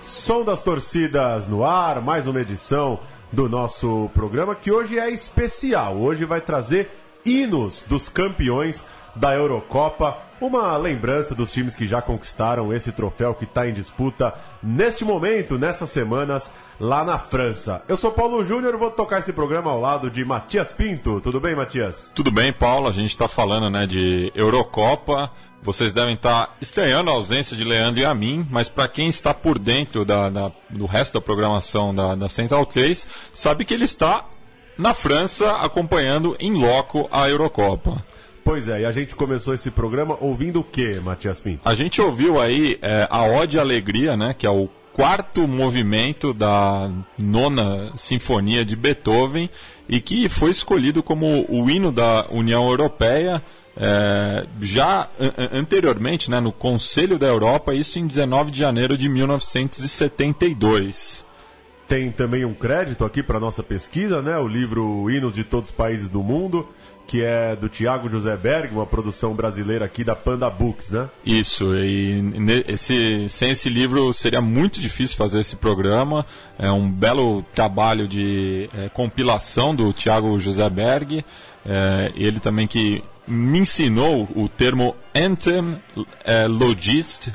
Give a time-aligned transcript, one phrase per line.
[0.00, 2.98] Som das torcidas no ar, mais uma edição
[3.30, 5.96] do nosso programa que hoje é especial.
[5.96, 6.90] Hoje vai trazer
[7.24, 13.44] hinos dos campeões da Eurocopa, uma lembrança dos times que já conquistaram esse troféu que
[13.44, 17.82] está em disputa neste momento, nessas semanas, lá na França.
[17.88, 21.20] Eu sou Paulo Júnior, vou tocar esse programa ao lado de Matias Pinto.
[21.20, 22.12] Tudo bem, Matias?
[22.14, 22.88] Tudo bem, Paulo.
[22.88, 25.30] A gente está falando né, de Eurocopa.
[25.62, 29.08] Vocês devem estar tá estranhando a ausência de Leandro e a mim, mas para quem
[29.08, 33.74] está por dentro da, da, do resto da programação da, da Central 3, sabe que
[33.74, 34.26] ele está
[34.78, 38.04] na França acompanhando em loco a Eurocopa.
[38.46, 41.62] Pois é, e a gente começou esse programa ouvindo o que, Matias Pinto?
[41.64, 46.88] A gente ouviu aí é, a Ode Alegria, né, que é o quarto movimento da
[47.18, 49.50] nona sinfonia de Beethoven
[49.88, 53.42] e que foi escolhido como o hino da União Europeia
[53.76, 55.08] é, já
[55.52, 61.26] anteriormente, né, no Conselho da Europa, isso em 19 de janeiro de 1972.
[61.88, 64.36] Tem também um crédito aqui para nossa pesquisa, né?
[64.38, 66.68] O livro Hinos de Todos os Países do Mundo,
[67.06, 71.08] que é do Tiago José Berg, uma produção brasileira aqui da Panda Books, né?
[71.24, 72.22] Isso, e
[72.66, 76.26] esse, sem esse livro seria muito difícil fazer esse programa.
[76.58, 81.24] É um belo trabalho de é, compilação do Tiago José Berg.
[81.64, 87.32] É, ele também que me ensinou o termo entomologist,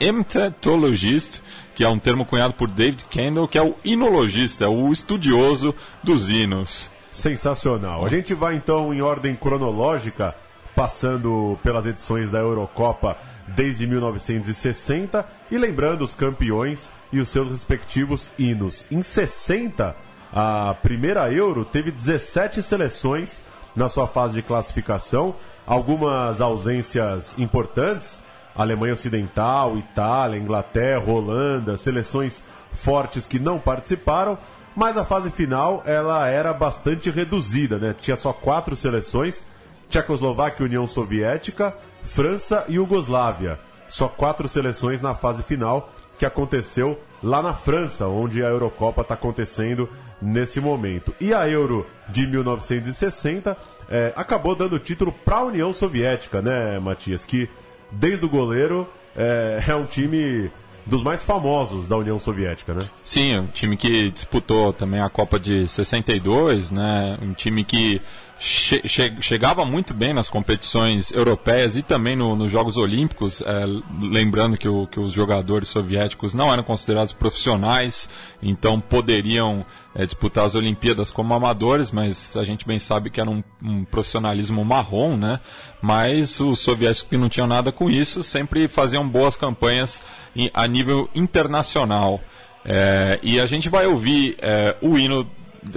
[0.00, 1.42] entomologist,
[1.74, 6.30] que é um termo cunhado por David Kendall, que é o inologista, o estudioso dos
[6.30, 6.90] hinos.
[7.12, 8.06] Sensacional.
[8.06, 10.34] A gente vai então em ordem cronológica,
[10.74, 13.18] passando pelas edições da Eurocopa
[13.48, 18.86] desde 1960 e lembrando os campeões e os seus respectivos hinos.
[18.90, 19.94] Em 60,
[20.32, 23.40] a primeira Euro teve 17 seleções
[23.76, 25.34] na sua fase de classificação,
[25.66, 28.18] algumas ausências importantes,
[28.54, 34.38] Alemanha Ocidental, Itália, Inglaterra, Holanda, seleções fortes que não participaram,
[34.74, 37.94] mas a fase final ela era bastante reduzida, né?
[37.98, 39.44] Tinha só quatro seleções:
[39.88, 43.58] Tchecoslováquia, União Soviética, França e Iugoslávia.
[43.88, 49.14] Só quatro seleções na fase final que aconteceu lá na França, onde a Eurocopa está
[49.14, 49.88] acontecendo
[50.20, 51.14] nesse momento.
[51.20, 53.56] E a Euro de 1960
[53.88, 57.24] é, acabou dando título para a União Soviética, né, Matias?
[57.24, 57.50] Que
[57.90, 60.50] desde o goleiro é, é um time
[60.84, 62.88] dos mais famosos da União Soviética, né?
[63.04, 67.18] Sim, um time que disputou também a Copa de 62, né?
[67.22, 68.00] Um time que
[68.42, 73.64] che che chegava muito bem nas competições europeias e também no, nos Jogos Olímpicos, é,
[74.00, 78.08] lembrando que, o, que, os jogadores soviéticos não eram considerados profissionais,
[78.42, 79.64] então poderiam
[79.94, 83.84] é, disputar as Olimpíadas como amadores, mas a gente bem sabe que era um, um
[83.84, 85.38] profissionalismo marrom, né?
[85.80, 90.02] Mas os soviéticos que não tinham nada com isso sempre faziam boas campanhas
[90.34, 92.20] em, a nível internacional.
[92.64, 95.28] É, e a gente vai ouvir é, o hino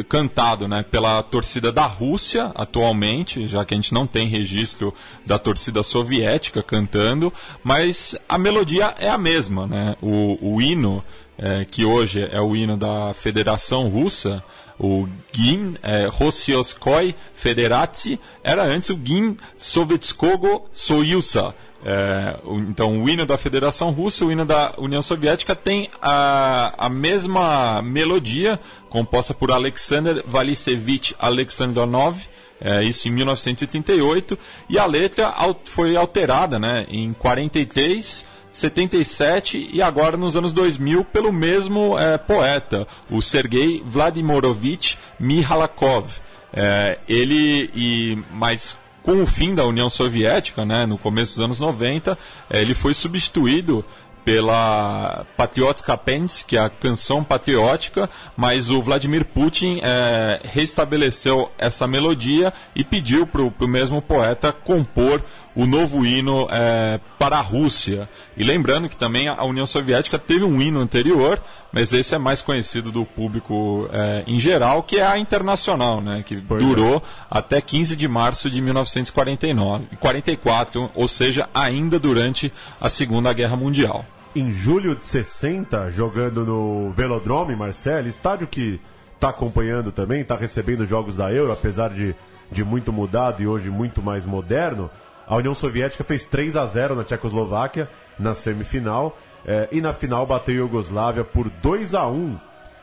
[0.07, 4.94] cantado né, pela torcida da Rússia atualmente, já que a gente não tem registro
[5.25, 7.31] da torcida soviética cantando,
[7.63, 9.68] mas a melodia é a mesma.
[9.68, 9.95] Né?
[10.01, 11.03] O, o hino,
[11.38, 14.44] é, que hoje é o hino da Federação Russa,
[14.79, 21.56] o Gim é, Rossiyskoy Federatsy, era antes o Gim Sovetskogo Soyusa,
[21.88, 26.90] é, então, o hino da Federação Russa, o hino da União Soviética tem a, a
[26.90, 28.59] mesma melodia,
[28.90, 32.28] composta por Alexander Valisevich Alexandronov,
[32.59, 35.31] é, isso em 1938, e a letra
[35.66, 42.88] foi alterada né, em 43, 77 e agora nos anos 2000 pelo mesmo é, poeta,
[43.12, 46.19] o Sergei Vladimirovich Mihalakov.
[46.51, 51.59] É, ele e mais com o fim da União Soviética, né, no começo dos anos
[51.59, 52.18] 90,
[52.50, 53.85] eh, ele foi substituído
[54.25, 61.85] pela Patriotica Pens, que é a canção patriótica, mas o Vladimir Putin é, restabeleceu essa
[61.85, 65.21] melodia e pediu para o mesmo poeta compor
[65.56, 68.10] o novo hino é, para a Rússia.
[68.36, 71.42] E lembrando que também a União Soviética teve um hino anterior,
[71.72, 76.24] mas esse é mais conhecido do público é, em geral, que é a Internacional, né,
[76.25, 77.02] que pois durou é.
[77.30, 84.06] até 15 de março de 1949, 44, ou seja, ainda durante a Segunda Guerra Mundial
[84.36, 88.81] em julho de 60, jogando no Velodrome, Marcelo, estádio que
[89.13, 92.13] está acompanhando também, está recebendo jogos da Euro, apesar de,
[92.52, 94.90] de muito mudado e hoje muito mais moderno.
[95.27, 100.25] A União Soviética fez 3 a 0 na Tchecoslováquia na semifinal é, e na final
[100.25, 102.39] bateu a Iugoslávia por 2 a 1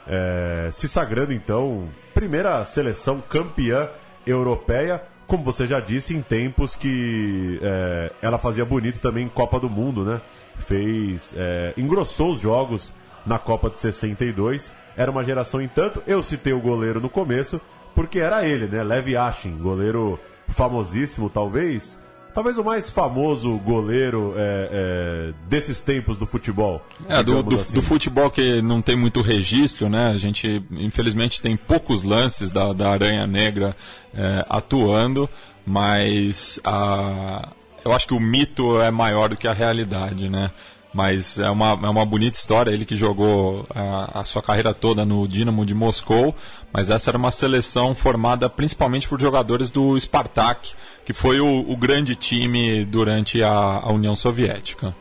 [0.06, 3.88] é, se sagrando então primeira seleção campeã
[4.26, 9.58] europeia, como você já disse, em tempos que é, ela fazia bonito também em Copa
[9.58, 10.20] do Mundo, né?
[10.56, 14.72] Fez, é, engrossou os jogos na Copa de 62.
[14.96, 16.02] Era uma geração em tanto.
[16.06, 17.60] Eu citei o goleiro no começo
[17.94, 18.82] porque era ele, né?
[18.82, 21.98] Lev Yashin, goleiro famosíssimo, talvez
[22.32, 26.84] talvez o mais famoso goleiro é, é, desses tempos do futebol.
[27.08, 27.74] É, do, do, assim.
[27.74, 30.10] do, futebol que não tem muito registro, né?
[30.10, 33.76] A gente, infelizmente, tem poucos lances da, da Aranha Negra
[34.14, 35.28] é, atuando,
[35.66, 37.50] mas a,
[37.84, 40.50] eu acho que o mito é maior do que a realidade, né?
[40.92, 42.70] Mas é uma, é uma bonita história.
[42.70, 46.34] Ele que jogou a, a, sua carreira toda no Dinamo de Moscou,
[46.72, 50.72] mas essa era uma seleção formada principalmente por jogadores do Spartak,
[51.04, 54.94] que foi o, o grande time durante a, a, União Soviética.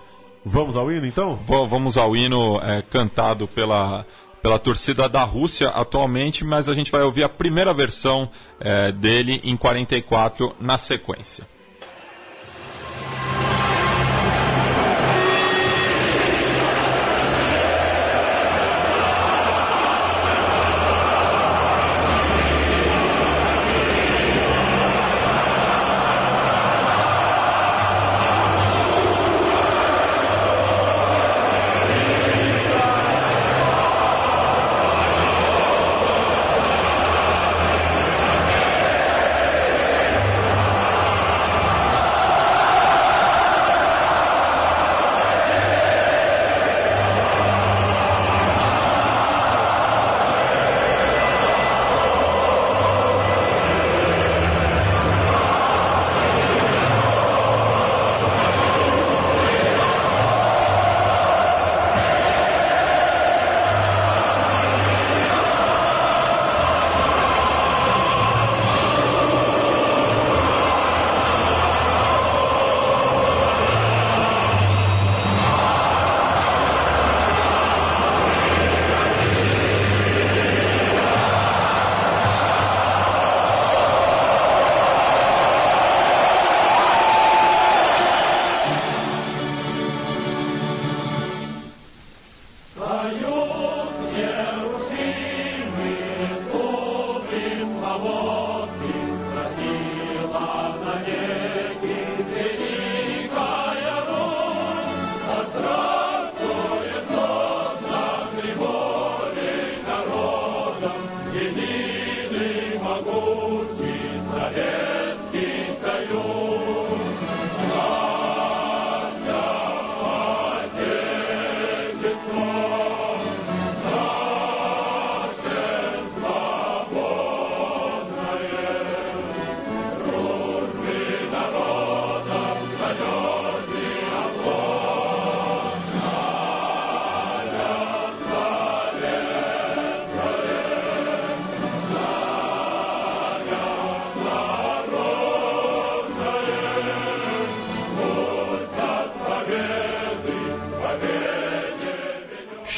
[0.44, 1.36] Vamos ao hino então?
[1.36, 4.06] V vamos ao hino é, cantado pela,
[4.42, 8.30] pela torcida da Rússia atualmente, mas a gente vai ouvir a primeira versão
[8.60, 11.46] é, dele em 44 na sequência.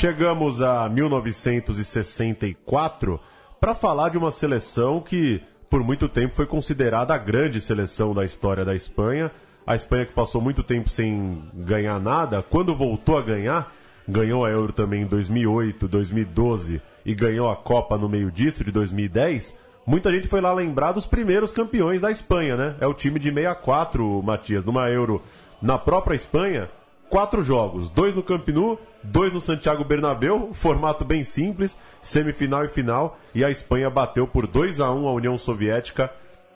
[0.04, 3.20] Chegamos a 1964
[3.58, 8.26] para falar de uma seleção que por muito tempo foi considerada a grande seleção da
[8.26, 9.32] história da Espanha.
[9.66, 13.74] A Espanha que passou muito tempo sem ganhar nada, quando voltou a ganhar,
[14.06, 18.74] ganhou a Euro também em 2008, 2012 e ganhou a Copa no meio disso de
[18.74, 19.56] 2010.
[19.88, 22.76] Muita gente foi lá lembrar dos primeiros campeões da Espanha, né?
[22.82, 25.22] É o time de 64, Matias, numa Euro
[25.62, 26.70] na própria Espanha
[27.14, 32.68] quatro jogos, dois no Camp Nou, dois no Santiago Bernabéu, formato bem simples, semifinal e
[32.68, 36.10] final, e a Espanha bateu por 2 a 1 a União Soviética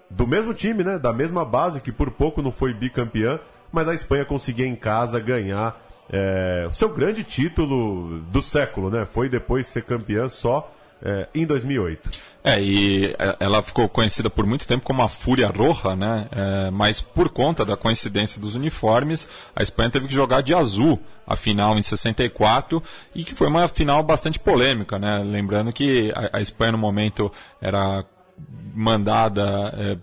[0.09, 3.39] do mesmo time, né, da mesma base que por pouco não foi bicampeã,
[3.71, 9.05] mas a Espanha conseguia em casa ganhar é, o seu grande título do século, né?
[9.05, 12.09] Foi depois ser campeã só é, em 2008.
[12.43, 16.27] É, e é, ela ficou conhecida por muito tempo como a Fúria Roja, né?
[16.31, 20.99] É, mas por conta da coincidência dos uniformes, a Espanha teve que jogar de azul
[21.25, 22.81] a final em 64
[23.13, 25.21] e que foi uma final bastante polêmica, né?
[25.25, 28.05] Lembrando que a, a Espanha no momento era
[28.73, 29.97] mandada, é,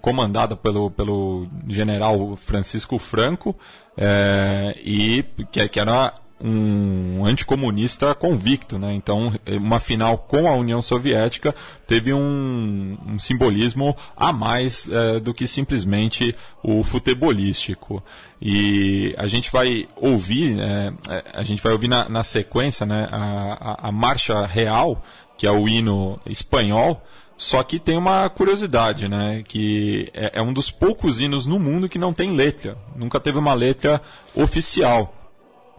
[0.00, 3.56] comandada pelo, pelo general Francisco Franco,
[3.96, 8.92] é, e que, que, era um anticomunista convicto, né?
[8.92, 11.54] Então, uma final com a União Soviética
[11.86, 18.02] teve um, um simbolismo a mais é, do que simplesmente o futebolístico.
[18.40, 20.92] E a gente vai ouvir, é,
[21.32, 25.02] a gente vai ouvir na, na sequência, né, a, a, a marcha real,
[25.38, 27.02] que é o hino espanhol.
[27.38, 29.42] Só que tem uma curiosidade, né?
[29.46, 32.78] Que é, é um dos poucos hinos no mundo que não tem letra.
[32.96, 34.00] Nunca teve uma letra
[34.34, 35.14] oficial.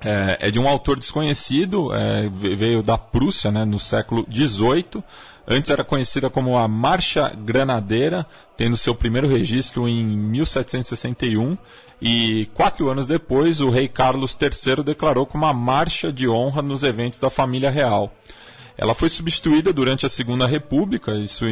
[0.04, 5.04] É, é, de um autor desconhecido, é, veio da Prússia né, no século XVIII.
[5.48, 8.26] Antes era conhecida como a Marcha Granadeira,
[8.56, 11.58] tendo seu primeiro registro em 1761.
[12.02, 16.84] E quatro anos depois, o rei Carlos III declarou como uma marcha de honra nos
[16.84, 18.14] eventos da família real.
[18.78, 21.46] Ela foi substituída durante a Segunda República, isso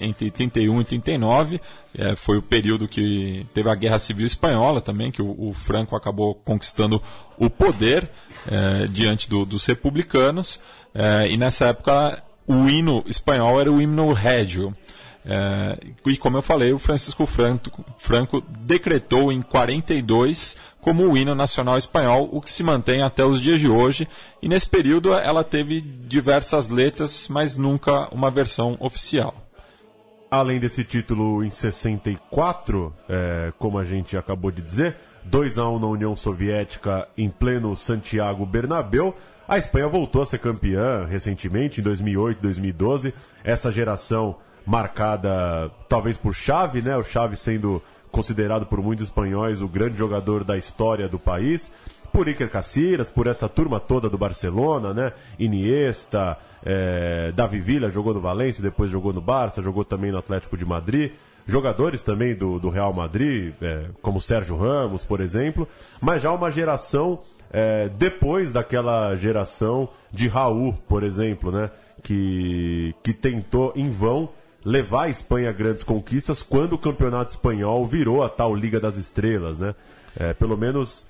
[0.00, 1.60] entre 31 e 39,
[1.96, 5.94] é, foi o período que teve a Guerra Civil Espanhola também, que o, o Franco
[5.94, 7.00] acabou conquistando
[7.38, 8.10] o poder
[8.46, 10.58] é, diante do, dos republicanos,
[10.92, 14.74] é, e nessa época o hino espanhol era o hino régio.
[15.24, 21.34] É, e como eu falei, o Francisco Franco, Franco decretou em 42 como o hino
[21.34, 24.08] nacional espanhol, o que se mantém até os dias de hoje.
[24.40, 29.34] E nesse período ela teve diversas letras, mas nunca uma versão oficial.
[30.28, 35.78] Além desse título em 64, é, como a gente acabou de dizer, 2 a 1
[35.78, 39.14] na União Soviética em pleno Santiago Bernabéu.
[39.46, 43.14] A Espanha voltou a ser campeã recentemente, em 2008, 2012.
[43.44, 46.96] Essa geração marcada talvez por Xavi, né?
[46.96, 51.72] O Xavi sendo considerado por muitos espanhóis o grande jogador da história do país,
[52.12, 55.12] por Iker Casillas, por essa turma toda do Barcelona, né?
[55.38, 60.56] Iniesta, é, Davi Villa jogou no Valência, depois jogou no Barça, jogou também no Atlético
[60.56, 61.12] de Madrid.
[61.46, 65.66] Jogadores também do, do Real Madrid, é, como Sérgio Ramos, por exemplo,
[66.00, 71.70] mas já uma geração é, depois daquela geração de Raul, por exemplo, né?
[72.02, 74.30] Que, que tentou em vão
[74.64, 78.96] levar a Espanha a grandes conquistas quando o campeonato espanhol virou a tal Liga das
[78.96, 79.74] Estrelas, né?
[80.16, 81.06] É, pelo menos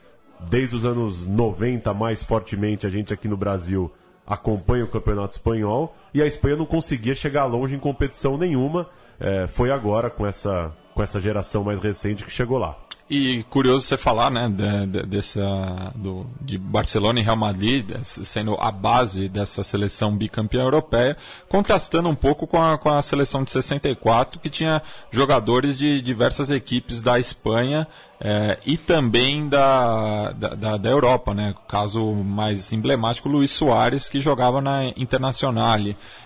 [0.49, 3.93] desde os anos 90, mais fortemente, a gente aqui no Brasil
[4.27, 8.89] acompanha o campeonato espanhol e a Espanha não conseguia chegar longe em competição nenhuma.
[9.21, 12.77] É, foi agora com essa, com essa geração mais recente que chegou lá.
[13.15, 18.55] E curioso você falar, né, de, de, dessa, do, de Barcelona e Real Madrid sendo
[18.59, 21.15] a base dessa seleção bicampeã europeia,
[21.47, 26.51] contrastando um pouco com a, com a seleção de 64, que tinha jogadores de diversas
[26.51, 27.87] equipes da Espanha
[28.25, 31.53] é, e também da, da, da, Europa, né?
[31.69, 35.81] Caso mais emblemático, Luiz Soares, que jogava na Internacional,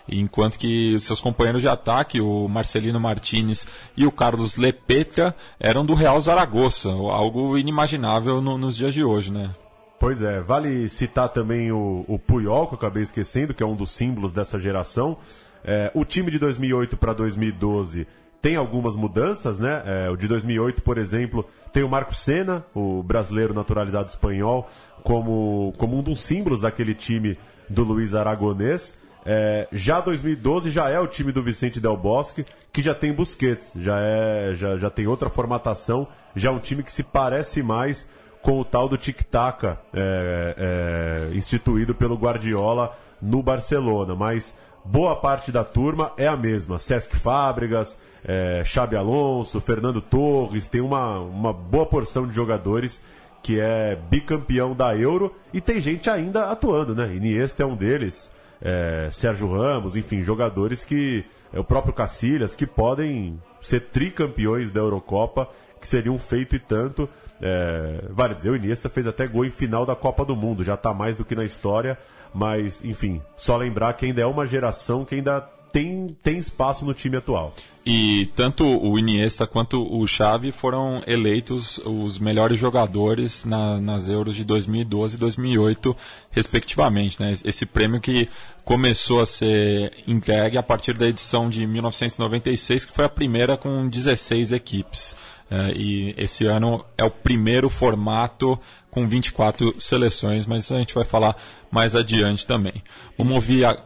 [0.06, 5.94] enquanto que seus companheiros de ataque, o Marcelino Martinez e o Carlos Lepetra, eram do
[5.94, 9.54] Real Zaragoza, algo inimaginável no, nos dias de hoje, né?
[9.98, 13.74] Pois é, vale citar também o, o Puyol, que eu acabei esquecendo, que é um
[13.74, 15.16] dos símbolos dessa geração.
[15.64, 18.06] É, o time de 2008 para 2012
[18.46, 19.82] tem algumas mudanças, né?
[19.84, 21.44] É, o de 2008, por exemplo,
[21.76, 24.66] tem o Marco Senna, o brasileiro naturalizado espanhol,
[25.02, 28.96] como, como um dos símbolos daquele time do Luiz Aragonês.
[29.26, 33.74] É, já 2012 já é o time do Vicente Del Bosque, que já tem Busquets,
[33.76, 38.08] já, é, já, já tem outra formatação, já é um time que se parece mais
[38.40, 44.14] com o tal do tic-tac é, é, instituído pelo Guardiola no Barcelona.
[44.14, 44.54] Mas
[44.88, 46.78] boa parte da turma é a mesma.
[46.78, 53.02] Sesc Fábricas, é, Xabi Alonso, Fernando Torres, tem uma, uma boa porção de jogadores
[53.42, 57.14] que é bicampeão da Euro e tem gente ainda atuando, né?
[57.14, 61.24] Iniesta é um deles, é, Sérgio Ramos, enfim, jogadores que.
[61.52, 65.48] É o próprio Cacilhas, que podem ser tricampeões da Eurocopa,
[65.80, 67.08] que seria um feito e tanto.
[67.40, 70.74] É, vale dizer, o Iniesta fez até gol em final da Copa do Mundo, já
[70.74, 71.96] está mais do que na história,
[72.36, 75.40] mas enfim, só lembrar que ainda é uma geração que ainda
[75.72, 77.52] tem, tem espaço no time atual.
[77.84, 84.34] E tanto o Iniesta quanto o Xavi foram eleitos os melhores jogadores na, nas Euros
[84.34, 85.96] de 2012 e 2008,
[86.30, 87.20] respectivamente.
[87.20, 87.34] Né?
[87.44, 88.28] Esse prêmio que
[88.64, 93.88] começou a ser entregue a partir da edição de 1996, que foi a primeira com
[93.88, 95.14] 16 equipes.
[95.48, 98.58] É, e esse ano é o primeiro formato
[98.96, 101.36] com 24 seleções, mas a gente vai falar
[101.70, 102.82] mais adiante também.
[103.18, 103.76] Vamos ouvir a...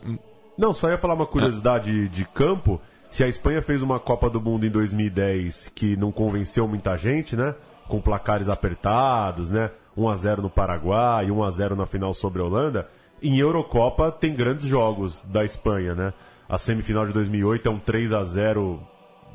[0.57, 4.41] Não, só ia falar uma curiosidade de campo se a Espanha fez uma Copa do
[4.41, 7.57] Mundo em 2010 que não convenceu muita gente, né?
[7.89, 9.73] Com placares apertados, né?
[9.97, 12.87] 1 a 0 no Paraguai, 1 a 0 na final sobre a Holanda.
[13.21, 16.13] Em Eurocopa tem grandes jogos da Espanha, né?
[16.49, 18.81] A semifinal de 2008 é um 3 a 0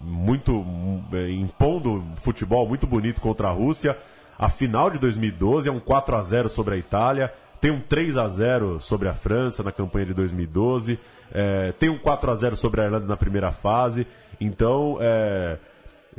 [0.02, 0.66] muito
[1.12, 3.98] é, impondo futebol muito bonito contra a Rússia.
[4.38, 7.34] A final de 2012 é um 4 a 0 sobre a Itália.
[7.62, 11.00] tem um 3 a 0 sobre a França na campanha de 2012,
[11.32, 14.06] é, tem um 4 a 0 sobre a Irlanda na primeira fase.
[14.40, 15.58] Então, é,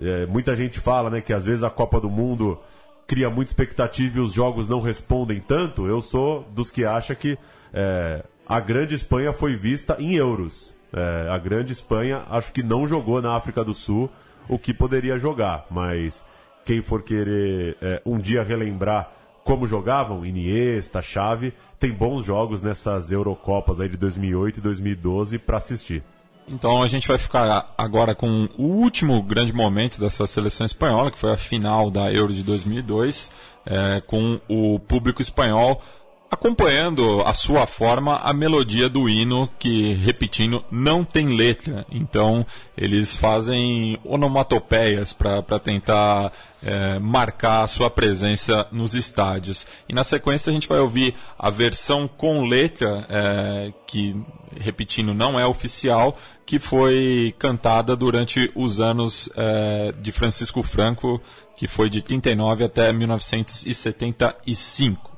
[0.00, 2.58] é, muita gente fala né, que às vezes a Copa do Mundo
[3.06, 5.86] cria muita expectativa e os jogos não respondem tanto.
[5.86, 7.38] Eu sou dos que acha que
[7.72, 10.74] é, a grande Espanha foi vista em euros.
[10.92, 14.10] É, a grande Espanha acho que não jogou na África do Sul
[14.48, 16.24] o que poderia jogar, mas
[16.66, 19.10] quem for querer é, um dia relembrar
[19.44, 25.58] como jogavam, Iniesta, Xavi, tem bons jogos nessas Eurocopas aí de 2008 e 2012 para
[25.58, 26.02] assistir.
[26.48, 31.18] Então a gente vai ficar agora com o último grande momento dessa seleção espanhola, que
[31.18, 33.30] foi a final da Euro de 2002,
[33.64, 35.80] é, com o público espanhol
[36.30, 41.84] acompanhando a sua forma a melodia do hino que, repetindo, não tem letra.
[41.90, 49.66] Então eles fazem onomatopeias para tentar é, marcar a sua presença nos estádios.
[49.88, 54.20] E na sequência a gente vai ouvir a versão com letra, é, que,
[54.60, 61.20] repetindo, não é oficial, que foi cantada durante os anos é, de Francisco Franco,
[61.56, 65.15] que foi de 39 até 1975.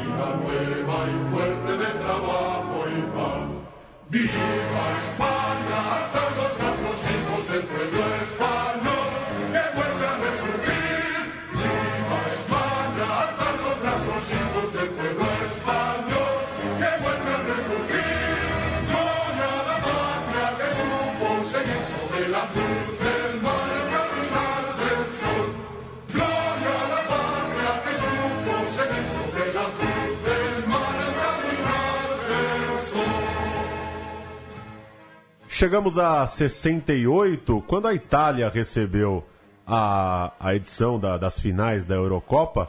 [0.00, 0.61] Amen.
[35.62, 39.24] Chegamos a 68, quando a Itália recebeu
[39.64, 42.68] a, a edição da, das finais da Eurocopa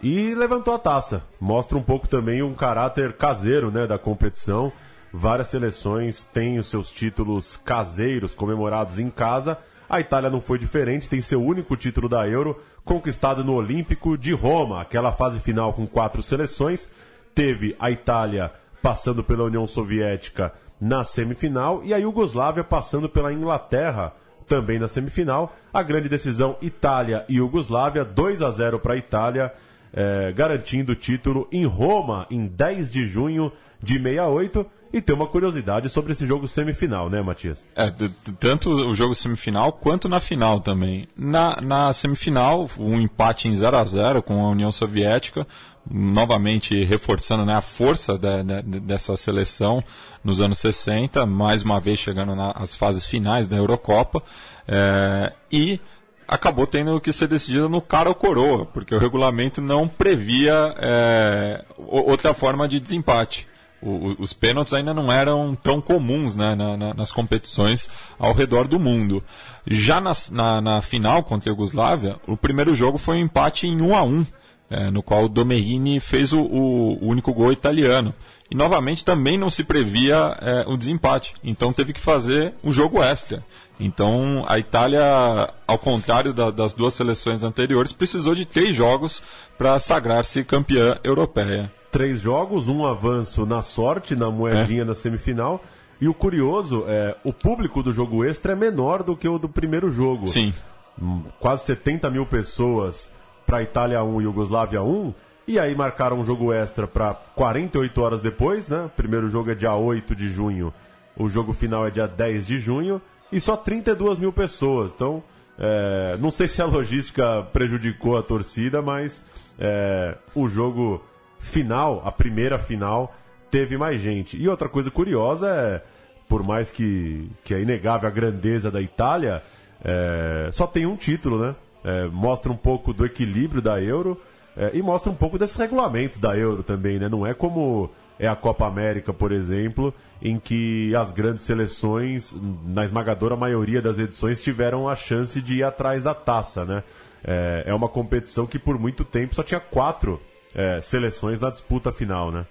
[0.00, 1.24] e levantou a taça.
[1.40, 4.72] Mostra um pouco também um caráter caseiro né, da competição.
[5.12, 9.58] Várias seleções têm os seus títulos caseiros comemorados em casa.
[9.90, 14.32] A Itália não foi diferente, tem seu único título da Euro conquistado no Olímpico de
[14.32, 16.88] Roma, aquela fase final com quatro seleções.
[17.34, 24.12] Teve a Itália passando pela União Soviética na semifinal e a Iugoslávia passando pela Inglaterra
[24.46, 25.54] também na semifinal.
[25.72, 29.52] A grande decisão Itália e Iugoslávia, 2 a 0 para a Itália,
[29.92, 34.66] é, garantindo o título em Roma em 10 de junho de 68.
[34.92, 37.66] E tem uma curiosidade sobre esse jogo semifinal, né, Matias?
[37.76, 37.92] É,
[38.40, 41.06] tanto o jogo semifinal quanto na final também.
[41.16, 45.46] Na, na semifinal, um empate em 0 a 0 com a União Soviética,
[45.90, 49.84] novamente reforçando né, a força de, de, dessa seleção
[50.24, 54.22] nos anos 60, mais uma vez chegando nas fases finais da Eurocopa.
[54.66, 55.80] É, e
[56.28, 61.64] acabou tendo que ser decidida no cara ou coroa, porque o regulamento não previa é,
[61.76, 63.47] outra forma de desempate.
[63.80, 67.88] Os pênaltis ainda não eram tão comuns né, na, na, nas competições
[68.18, 69.22] ao redor do mundo.
[69.66, 73.80] Já na, na, na final contra a Iugoslávia, o primeiro jogo foi um empate em
[73.80, 74.26] 1 a 1
[74.70, 78.14] é, no qual o Domerini fez o, o, o, único gol italiano.
[78.50, 83.02] E novamente também não se previa é, o desempate, então teve que fazer um jogo
[83.02, 83.44] extra.
[83.78, 89.22] Então a Itália, ao contrário da, das duas seleções anteriores, precisou de três jogos
[89.56, 94.84] para sagrar-se campeã europeia três jogos, um avanço na sorte, na moedinha é.
[94.84, 95.62] na semifinal.
[96.00, 99.48] E o curioso é, o público do jogo extra é menor do que o do
[99.48, 100.28] primeiro jogo.
[100.28, 100.52] Sim.
[101.00, 103.10] Hum, quase 70 mil pessoas
[103.44, 105.14] para Itália 1 e Yugoslávia 1.
[105.48, 108.82] E aí marcaram um jogo extra para 48 horas depois, né?
[108.82, 110.72] O primeiro jogo é dia 8 de junho,
[111.16, 113.00] o jogo final é dia 10 de junho.
[113.32, 114.92] E só 32 mil pessoas.
[114.94, 115.22] Então,
[115.58, 119.22] é, não sei se a logística prejudicou a torcida, mas
[119.58, 121.02] é, o jogo
[121.38, 123.14] final, a primeira final,
[123.50, 124.40] teve mais gente.
[124.40, 125.82] E outra coisa curiosa é,
[126.28, 129.42] por mais que, que é inegável a grandeza da Itália,
[129.82, 131.56] é, só tem um título, né?
[131.84, 134.20] É, mostra um pouco do equilíbrio da Euro
[134.56, 137.08] é, e mostra um pouco desses regulamentos da Euro também, né?
[137.08, 142.84] Não é como é a Copa América, por exemplo, em que as grandes seleções, na
[142.84, 146.82] esmagadora maioria das edições, tiveram a chance de ir atrás da taça, né?
[147.24, 150.20] É, é uma competição que por muito tempo só tinha quatro
[150.54, 152.46] é, seleções na disputa final, né?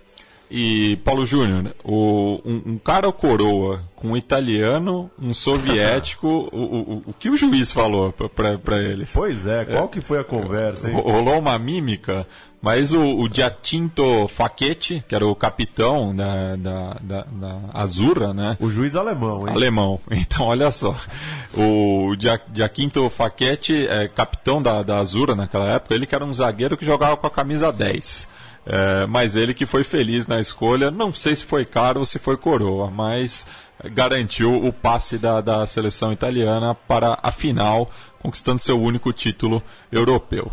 [0.50, 7.14] E, Paulo Júnior, um, um, cara coroa com um italiano, um soviético, o, o, o,
[7.14, 9.12] que o juiz falou para eles?
[9.14, 10.96] Pois é, qual é, que foi a conversa, hein?
[10.96, 12.26] Rolou uma mímica,
[12.62, 18.58] mas o, o Giacinto Facchetti, que era o capitão da, da, da, da Azurra, né?
[18.60, 19.54] O juiz alemão, hein?
[19.54, 20.00] Alemão.
[20.10, 20.96] Então, olha só.
[21.54, 22.16] O
[22.54, 26.86] Giacinto Facchetti, é capitão da, da Azurra naquela época, ele que era um zagueiro que
[26.86, 28.28] jogava com a camisa 10.
[28.70, 32.20] É, mas ele que foi feliz na escolha, não sei se foi caro ou se
[32.20, 33.48] foi coroa, mas
[33.94, 40.52] garantiu o passe da, da seleção italiana para a final, conquistando seu único título europeu.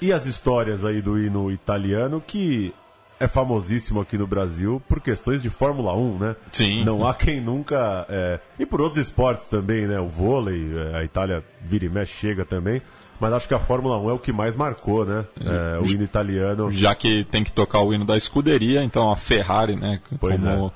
[0.00, 2.74] E as histórias aí do hino italiano que
[3.20, 6.36] é famosíssimo aqui no Brasil por questões de Fórmula 1, né?
[6.50, 6.84] Sim.
[6.84, 8.04] Não há quem nunca.
[8.08, 8.40] É...
[8.58, 10.00] E por outros esportes também, né?
[10.00, 12.82] O vôlei, é, a Itália vira e mexe, chega também
[13.22, 15.24] mas acho que a Fórmula 1 é o que mais marcou, né?
[15.40, 16.72] É, o hino italiano.
[16.72, 20.00] Já que tem que tocar o hino da escuderia, então a Ferrari, né?
[20.18, 20.70] Pois como é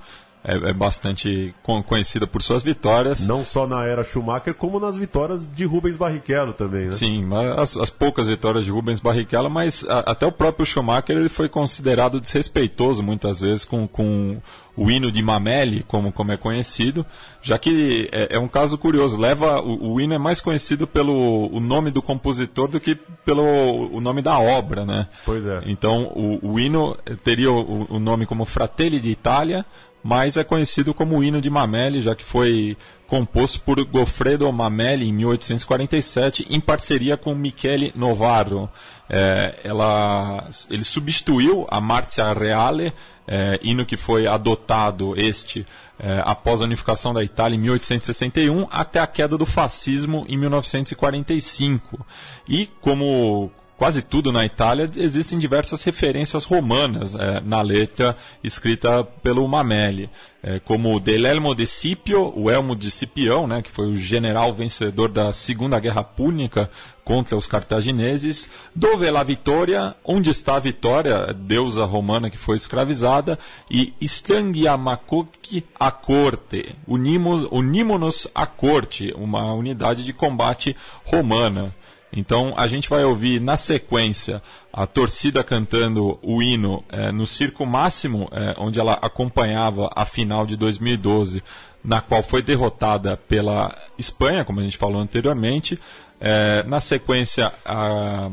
[0.46, 3.26] é, é, bastante conhecida por suas vitórias.
[3.26, 6.92] Não só na era Schumacher, como nas vitórias de Rubens Barrichello também, né?
[6.92, 7.28] Sim,
[7.58, 11.48] as, as poucas vitórias de Rubens Barrichello, mas a, até o próprio Schumacher ele foi
[11.48, 14.40] considerado desrespeitoso muitas vezes com, com
[14.76, 17.04] o hino de Mameli, como, como é conhecido,
[17.42, 19.16] já que é, é um caso curioso.
[19.16, 23.42] Leva o, o, hino é mais conhecido pelo o nome do compositor do que pelo
[23.90, 25.08] o nome da obra, né?
[25.24, 25.62] Pois é.
[25.66, 29.64] Então o, o hino teria o, o nome como Fratelli d'Italia,
[30.06, 32.76] mas é conhecido como o hino de Mameli, já que foi
[33.08, 38.70] composto por Goffredo Mameli em 1847, em parceria com Michele Novaro.
[39.10, 42.92] É, ela, ele substituiu a Marcia Reale,
[43.26, 45.66] é, hino que foi adotado este
[45.98, 52.06] é, após a unificação da Itália em 1861 até a queda do fascismo em 1945.
[52.48, 59.46] E como quase tudo na Itália, existem diversas referências romanas é, na letra escrita pelo
[59.46, 60.08] Mameli,
[60.42, 65.08] é, como Delelmo de Scipio, o Elmo de Cipião, né, que foi o general vencedor
[65.08, 66.70] da Segunda Guerra Púnica
[67.04, 73.38] contra os cartagineses, Dove la Vittoria, onde está a Vitória, deusa romana que foi escravizada,
[73.70, 81.74] e Strangiamakoki a corte, unimos a corte, uma unidade de combate romana.
[82.12, 84.42] Então a gente vai ouvir na sequência
[84.72, 90.46] a torcida cantando o hino é, no Circo Máximo, é, onde ela acompanhava a final
[90.46, 91.42] de 2012,
[91.82, 95.78] na qual foi derrotada pela Espanha, como a gente falou anteriormente.
[96.20, 98.30] É, na sequência, a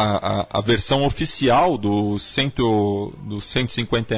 [0.00, 4.14] a, a, versão oficial do, cento, do 150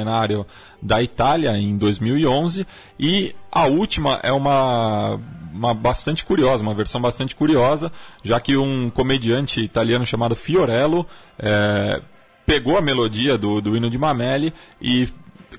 [0.81, 2.65] da Itália em 2011
[2.97, 5.19] e a última é uma,
[5.53, 7.91] uma bastante curiosa, uma versão bastante curiosa,
[8.23, 11.05] já que um comediante italiano chamado Fiorello
[11.37, 12.01] é,
[12.45, 15.07] pegou a melodia do, do hino de Mameli e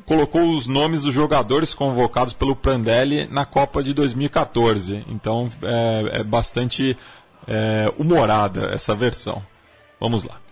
[0.05, 5.05] colocou os nomes dos jogadores convocados pelo Prandelli na Copa de 2014.
[5.09, 6.97] Então é, é bastante
[7.47, 9.43] é, humorada essa versão.
[10.01, 10.44] Vamos lá.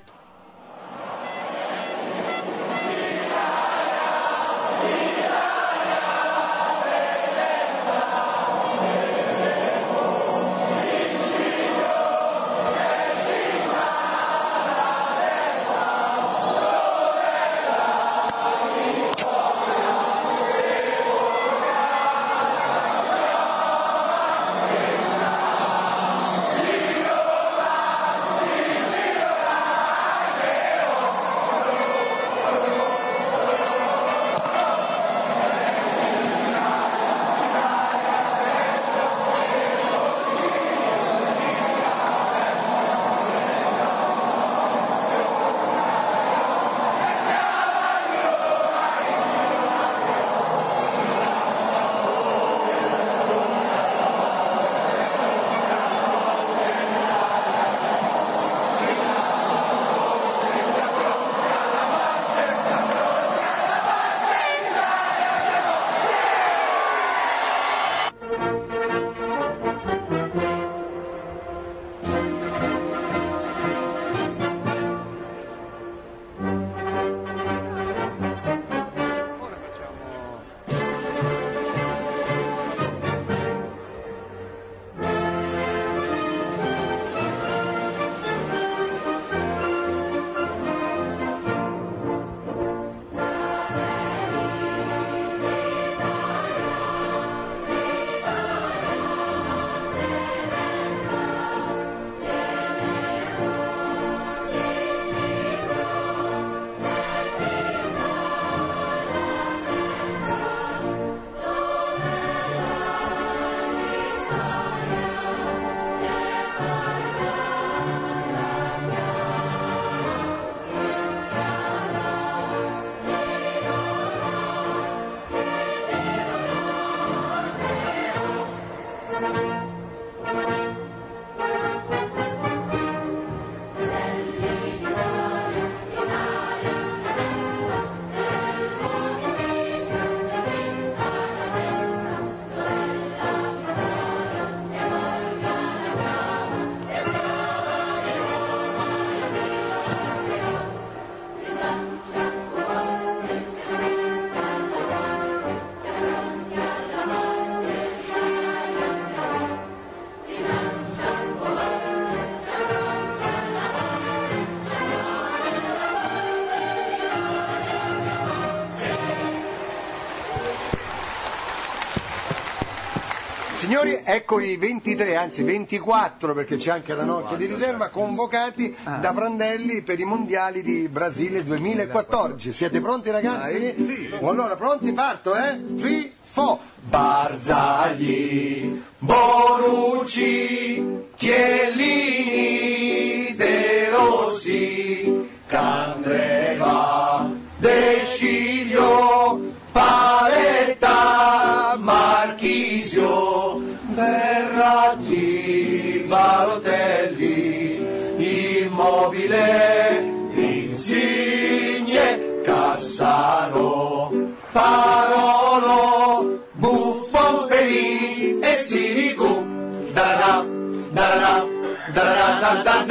[173.72, 179.14] Signori, ecco i 23, anzi 24, perché c'è anche la nocchia di riserva, convocati da
[179.14, 182.52] Prandelli per i mondiali di Brasile 2014.
[182.52, 183.74] Siete pronti ragazzi?
[183.78, 184.14] Sì.
[184.20, 184.92] Allora, pronti?
[184.92, 185.58] Parto, eh?
[185.74, 186.58] 3, 4.
[186.82, 189.91] Barzagli, Bonucci,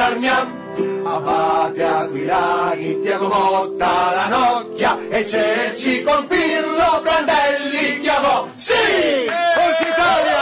[0.01, 0.61] da da da
[1.03, 8.73] Abate Aquilani, Tiago Motta, La Nocchia e Cerci con Pirlo, Brandelli, chiamò, sì!
[8.73, 10.39] Forza Italia!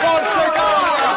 [0.00, 1.08] Forza Italia!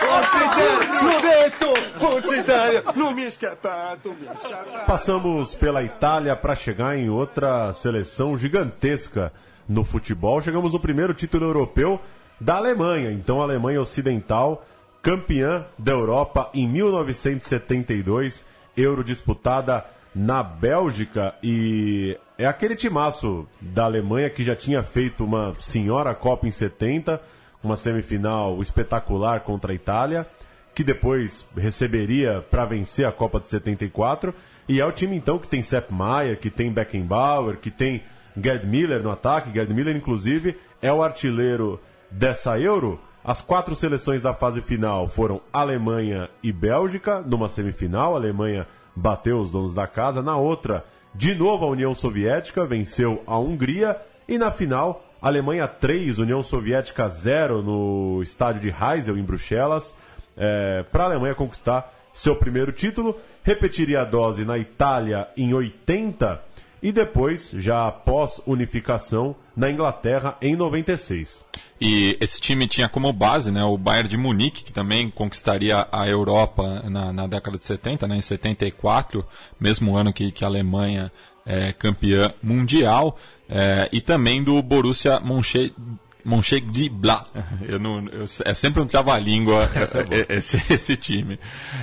[0.00, 1.02] Forza Italia!
[1.02, 1.74] L'ho detto!
[1.96, 2.82] Forza Italia!
[2.94, 4.84] Non mi è scappato, mi è scappato!
[4.84, 9.32] Passamos pela Itália para chegar em outra seleção gigantesca
[9.66, 10.40] no futebol.
[10.40, 11.98] Chegamos no primeiro título europeu
[12.38, 13.10] da Alemanha.
[13.10, 14.62] Então, a Alemanha Ocidental,
[15.04, 21.34] campeã da Europa em 1972, Euro disputada na Bélgica.
[21.42, 27.20] E é aquele timaço da Alemanha que já tinha feito uma senhora Copa em 70,
[27.62, 30.26] uma semifinal espetacular contra a Itália
[30.74, 34.34] que depois receberia para vencer a Copa de 74.
[34.68, 38.02] E é o time então que tem Sepp Maier, que tem Beckenbauer, que tem
[38.36, 39.52] Gerd Miller no ataque.
[39.52, 43.00] Gerd Miller, inclusive, é o artilheiro dessa Euro.
[43.24, 48.12] As quatro seleções da fase final foram Alemanha e Bélgica, numa semifinal.
[48.12, 50.22] A Alemanha bateu os donos da casa.
[50.22, 50.84] Na outra,
[51.14, 53.98] de novo a União Soviética venceu a Hungria.
[54.28, 59.94] E na final, Alemanha 3, União Soviética 0 no estádio de Heysel, em Bruxelas
[60.36, 63.18] é, para a Alemanha conquistar seu primeiro título.
[63.42, 66.42] Repetiria a dose na Itália em 80
[66.84, 71.42] e depois, já após unificação, na Inglaterra em 96.
[71.80, 76.06] E esse time tinha como base né, o Bayern de Munique, que também conquistaria a
[76.06, 79.24] Europa na, na década de 70, né, em 74,
[79.58, 81.10] mesmo ano que, que a Alemanha
[81.46, 83.16] é campeã mundial,
[83.48, 87.26] é, e também do Borussia Mönchengladbach Mönchengladbach.
[87.68, 89.68] Eu não, eu, é sempre um trava-língua
[90.28, 91.38] é esse, esse, time.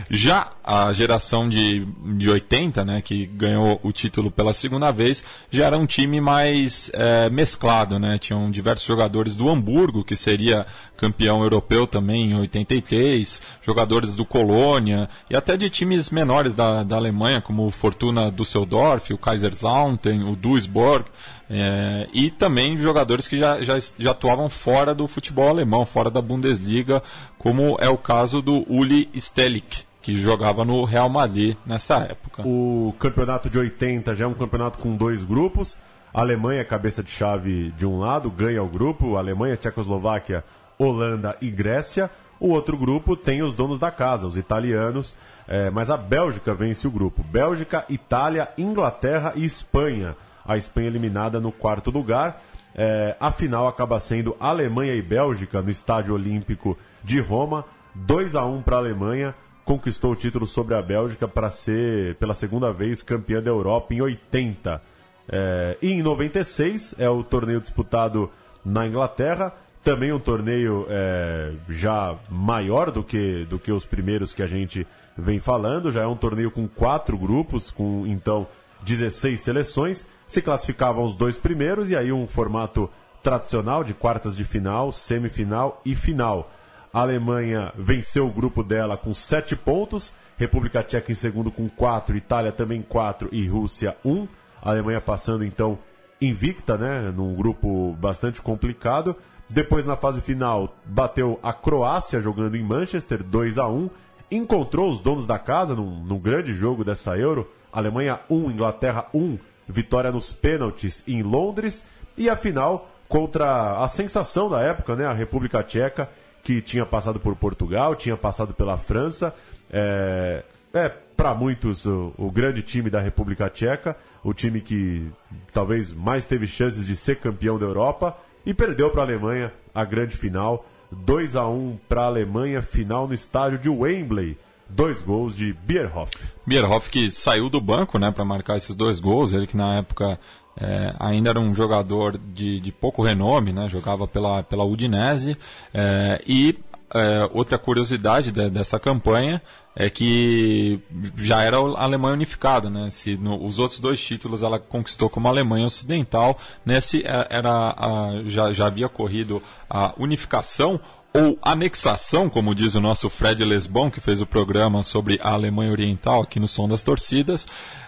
[0.10, 5.66] Já a geração de, de 80, né, que ganhou o título pela segunda vez, já
[5.66, 8.18] era um time mais é, mesclado, né?
[8.18, 10.66] Tinham diversos jogadores do Hamburgo, que seria
[11.02, 16.96] campeão europeu também em 83, jogadores do Colônia e até de times menores da, da
[16.96, 21.06] Alemanha, como o Fortuna Düsseldorf, o Kaiserslautern, o Duisburg.
[21.54, 26.22] É, e também jogadores que já, já, já atuavam fora do futebol alemão, fora da
[26.22, 27.04] Bundesliga,
[27.38, 32.48] como é o caso do Uli Stelik, que jogava no Real Madrid nessa época.
[32.48, 35.78] O campeonato de 80 já é um campeonato com dois grupos.
[36.14, 39.18] A Alemanha, cabeça de chave de um lado, ganha o grupo.
[39.18, 40.46] A Alemanha, Tchecoslováquia,
[40.80, 42.10] Holanda e Grécia.
[42.40, 45.18] O outro grupo tem os donos da casa, os italianos.
[45.50, 47.22] É, mas a Bélgica vence o grupo.
[47.24, 50.16] Bélgica, Itália, Inglaterra e Espanha
[50.52, 52.42] a Espanha eliminada no quarto lugar.
[52.76, 57.66] É, a final acaba sendo Alemanha e Bélgica no Estádio Olímpico de Roma.
[57.96, 59.36] 2 a 1 para a Alemanha,
[59.66, 64.02] conquistou o título sobre a Bélgica para ser, pela segunda vez, campeã da Europa em
[64.02, 64.82] 80.
[65.28, 68.30] É, e em 96 é o torneio disputado
[68.64, 74.44] na Inglaterra, também um torneio é, já maior do que, do que os primeiros que
[74.44, 74.86] a gente
[75.18, 78.48] vem falando, já é um torneio com quatro grupos, com então
[78.84, 82.90] 16 seleções se classificavam os dois primeiros e aí um formato
[83.22, 86.50] tradicional de quartas de final, semifinal e final.
[86.94, 92.16] A Alemanha venceu o grupo dela com sete pontos, República Tcheca em segundo com quatro,
[92.16, 94.26] Itália também quatro e Rússia um.
[94.62, 95.78] A Alemanha passando então
[96.22, 99.18] invicta, né, num grupo bastante complicado.
[99.50, 103.90] Depois na fase final bateu a Croácia jogando em Manchester 2 a 1.
[104.32, 107.52] Encontrou os donos da casa num, num grande jogo dessa Euro.
[107.74, 111.84] Alemanha 1, Inglaterra 1 vitória nos pênaltis em Londres
[112.18, 116.10] e a final contra a sensação da época, né, a República Tcheca,
[116.44, 119.36] que tinha passado por Portugal, tinha passado pela França.
[119.70, 125.12] É, é para muitos o, o, grande time da República Tcheca, o time que
[125.54, 129.84] talvez mais teve chances de ser campeão da Europa e perdeu para a Alemanha a
[129.84, 134.38] grande final, 2 a 1 para a Alemanha, final no estádio de Wembley
[134.76, 136.12] dois gols de Bierhoff.
[136.46, 140.20] Bierhoff que saiu do banco né, para marcar esses dois gols, ele que na época
[140.60, 143.70] é, ainda era um jogador de, de pouco renome, né?
[143.70, 145.38] jogava pela, pela Udinese,
[145.74, 146.58] é, e
[146.94, 149.42] é, outra curiosidade de, dessa campanha
[149.74, 150.82] é que
[151.16, 152.92] já era a Alemanha unificada, né?
[152.92, 158.52] Se no, os outros dois títulos ela conquistou como Alemanha Ocidental, nesse era a, já,
[158.52, 160.82] já havia ocorrido a unificação
[161.14, 165.72] ou anexação, como diz o nosso Fred Lesbon, que fez o programa sobre a Alemanha
[165.72, 167.46] Oriental aqui no Som das Torcidas.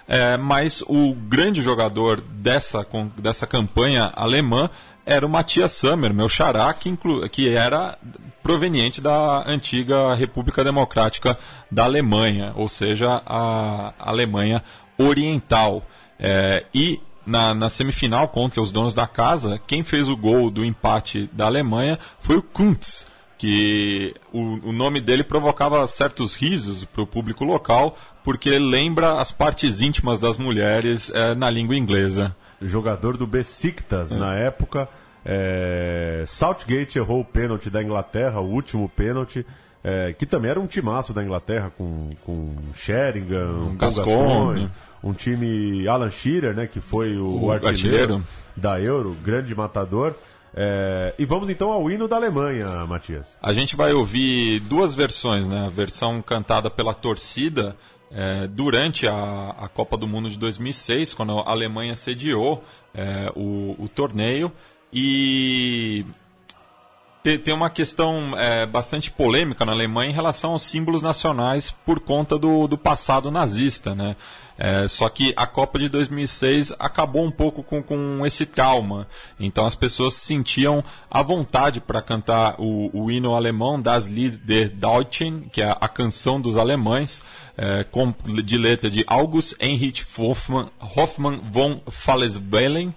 [0.07, 2.85] É, mas o grande jogador dessa,
[3.17, 4.69] dessa campanha alemã
[5.05, 7.97] era o Matias Sammer, meu xará, que, inclu, que era
[8.41, 11.37] proveniente da antiga República Democrática
[11.71, 14.61] da Alemanha, ou seja, a Alemanha
[14.97, 15.83] Oriental.
[16.19, 20.63] É, e na, na, semifinal contra os donos da casa, quem fez o gol do
[20.63, 23.07] empate da Alemanha foi o Kuntz,
[23.43, 29.33] que o, o nome dele provocava certos risos para o público local, porque lembra as
[29.33, 34.15] partes íntimas das mulheres é, na língua inglesa jogador do Besiktas é.
[34.15, 34.87] na época.
[35.25, 39.45] É, Southgate errou o pênalti da Inglaterra, o último pênalti,
[39.83, 44.69] é, que também era um timaço da Inglaterra, com, com Sheringham, um Gascoigne,
[45.03, 48.23] um time Alan Shearer, né, que foi o, o artilheiro, artilheiro,
[48.55, 50.15] da Euro, grande matador.
[50.55, 53.37] É, e vamos então ao hino da Alemanha, Matias.
[53.41, 55.65] A gente vai ouvir duas versões, né?
[55.65, 57.75] A versão cantada pela torcida
[58.11, 62.63] é, durante a, a, Copa do Mundo de 2006, quando a Alemanha sediou
[62.93, 64.51] é, o, o, torneio.
[64.91, 66.05] E
[67.23, 72.37] tem uma questão é, bastante polêmica na Alemanha em relação aos símbolos nacionais por conta
[72.37, 73.95] do, do passado nazista.
[73.95, 74.17] Né?
[74.57, 79.07] É, só que a Copa de 2006 acabou um pouco com, com esse trauma.
[79.39, 84.37] Então as pessoas se sentiam à vontade para cantar o, o, hino alemão Das Lied
[84.37, 87.23] der Deutschen, que é a canção dos alemães,
[87.57, 92.93] é, com, de letra de August Heinrich Hoffmann, Hoffmann von Fallesbellen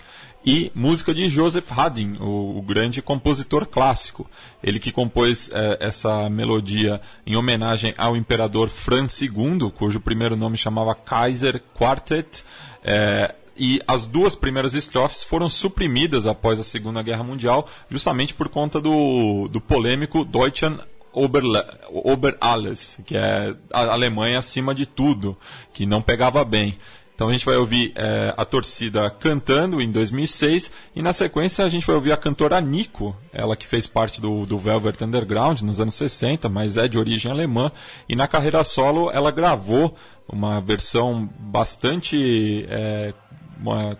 [0.46, 4.30] e música de Joseph Haydn, o, o grande compositor clássico.
[4.62, 10.56] Ele que compôs é, essa melodia em homenagem ao imperador Franz II, cujo primeiro nome
[10.56, 12.44] chamava Kaiser Quartet.
[12.84, 18.48] É, e as duas primeiras estrofes foram suprimidas após a Segunda Guerra Mundial, justamente por
[18.48, 20.78] conta do, do polêmico Deutschland
[21.12, 21.42] Ober,
[21.90, 25.36] Ober alles, que é a Alemanha acima de tudo,
[25.72, 26.76] que não pegava bem.
[27.16, 31.68] Então a gente vai ouvir é, a torcida cantando em 2006 e na sequência a
[31.70, 35.80] gente vai ouvir a cantora Nico, ela que fez parte do, do Velvet Underground nos
[35.80, 37.72] anos 60, mas é de origem alemã
[38.06, 39.96] e na carreira solo ela gravou
[40.28, 43.14] uma versão bastante é,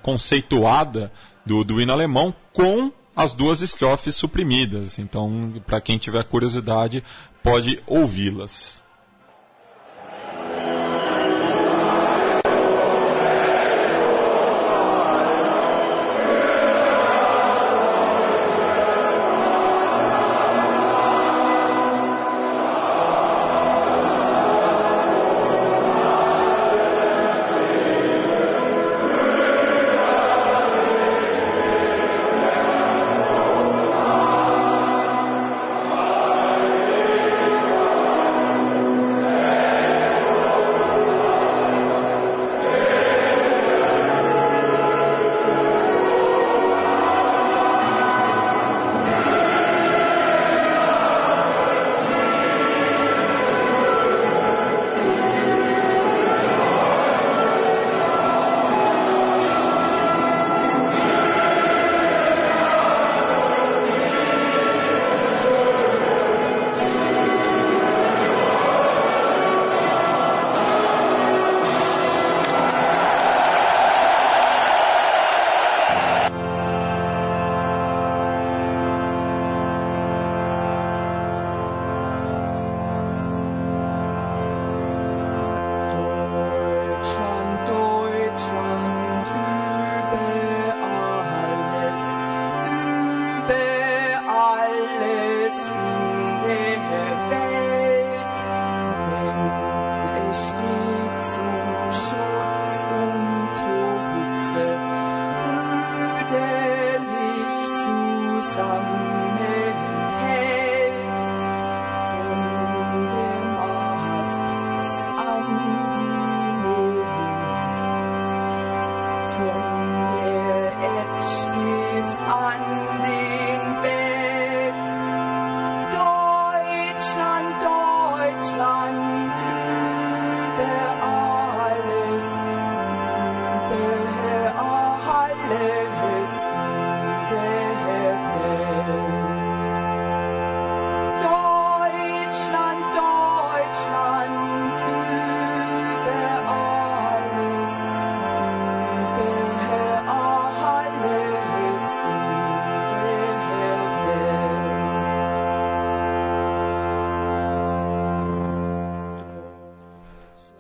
[0.03, 1.11] conceituada
[1.47, 4.99] do, do hino alemão com as duas estrofes suprimidas.
[4.99, 7.03] Então, para quem tiver curiosidade,
[7.43, 8.85] pode ouvi-las.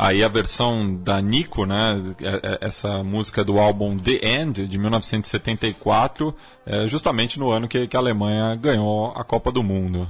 [0.06, 4.78] Aí a versão da Nico, né, é, é, essa música do álbum The End, de
[4.78, 6.32] 1974,
[6.64, 10.08] é justamente no ano que, que a Alemanha ganhou a Copa do Mundo.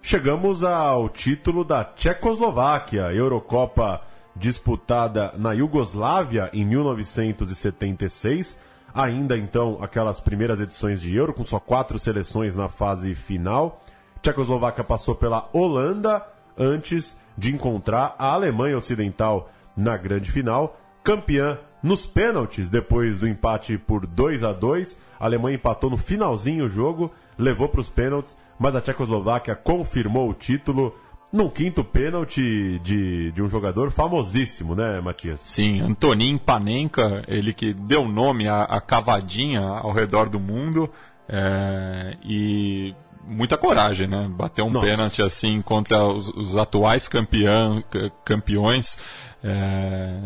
[0.00, 4.00] Chegamos ao título da Tchecoslováquia, Eurocopa
[4.34, 8.58] disputada na Iugoslávia em 1976.
[8.94, 13.78] Ainda então aquelas primeiras edições de Euro, com só quatro seleções na fase final.
[14.22, 22.06] Tchecoslováquia passou pela Holanda antes de encontrar a Alemanha Ocidental na grande final, campeã nos
[22.06, 24.96] pênaltis depois do empate por 2 a 2.
[25.18, 30.30] A Alemanha empatou no finalzinho o jogo, levou para os pênaltis, mas a Tchecoslováquia confirmou
[30.30, 30.94] o título
[31.32, 35.40] num quinto pênalti de, de um jogador famosíssimo, né, Matias?
[35.40, 40.88] Sim, Antonin Panenka, ele que deu nome à, à cavadinha ao redor do mundo.
[41.28, 42.94] É, e
[43.24, 44.28] muita coragem, né?
[44.30, 44.86] Bater um Nossa.
[44.86, 47.82] pênalti assim contra os, os atuais campeão,
[48.24, 48.98] campeões.
[49.42, 50.20] É,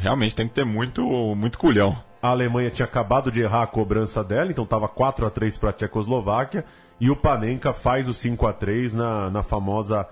[0.00, 1.02] realmente tem que ter muito,
[1.34, 1.96] muito culhão.
[2.20, 5.70] A Alemanha tinha acabado de errar a cobrança dela, então estava 4 a 3 para
[5.70, 6.64] a Tchecoslováquia.
[7.00, 10.06] E o Panenka faz o 5 a 3 na, na famosa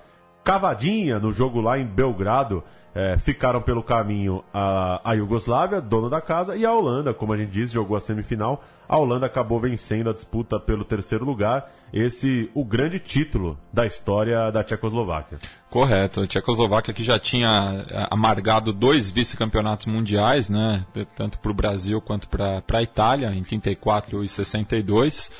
[0.47, 2.63] cavadinha no jogo lá em Belgrado.
[2.95, 7.37] É, ficaram pelo caminho a, a Iugoslávia, dono da casa, e a Holanda, como a
[7.37, 8.65] gente disse, jogou a semifinal.
[8.89, 11.71] A Holanda acabou vencendo a disputa pelo terceiro lugar.
[11.93, 15.39] Esse, o grande título da história da Tchecoslováquia.
[15.69, 16.23] Correto.
[16.23, 20.87] A Tchecoslováquia que já tinha é, amargado dois vice-campeonatos mundiais, né?
[21.15, 25.31] Tanto para o Brasil quanto para a Itália, em 34 e 62.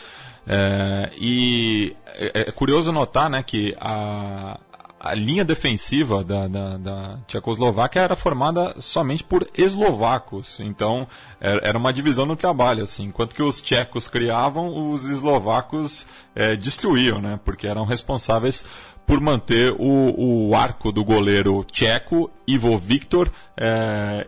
[0.47, 4.61] É, e é, é curioso notar né, que a,
[5.07, 10.61] a linha defensiva da, da, da, Tchecoslováquia era formada somente por eslovacos.
[10.61, 11.07] Então,
[11.41, 12.83] era uma divisão no trabalho.
[12.83, 13.05] Assim.
[13.05, 17.39] Enquanto que os tchecos criavam, os eslovacos é, destruíam, né?
[17.45, 18.65] porque eram responsáveis
[19.07, 24.27] por manter o, o arco do goleiro tcheco, Ivo Victor, é,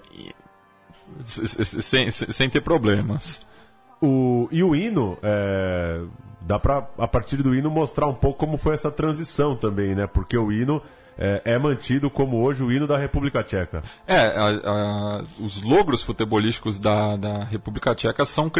[1.25, 3.41] sem, sem ter problemas.
[4.01, 6.01] O, e o hino, é,
[6.49, 10.07] dá para a partir do hino mostrar um pouco como foi essa transição também, né?
[10.07, 10.83] Porque o hino
[11.19, 13.83] é, é, mantido como hoje o hino da República Tcheca.
[14.07, 18.51] É, a, a, os logros futebolísticos da, da República Tcheca são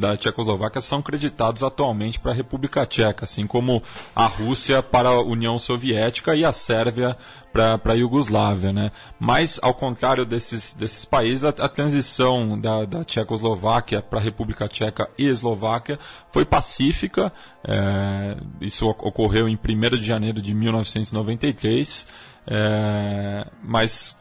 [0.00, 3.82] da Tchecoslováquia são creditados atualmente para a República Tcheca, assim como
[4.16, 7.14] a Rússia para a União Soviética e a Sérvia
[7.54, 8.90] para a Iugoslávia, né?
[9.16, 14.66] Mas, ao contrário desses, desses países, a, a transição da, da Tchecoslováquia para a República
[14.66, 15.96] Tcheca e Eslováquia
[16.32, 17.32] foi pacífica.
[17.62, 22.08] É, isso ocorreu em 1 de janeiro de 1993,
[22.48, 24.16] é, mas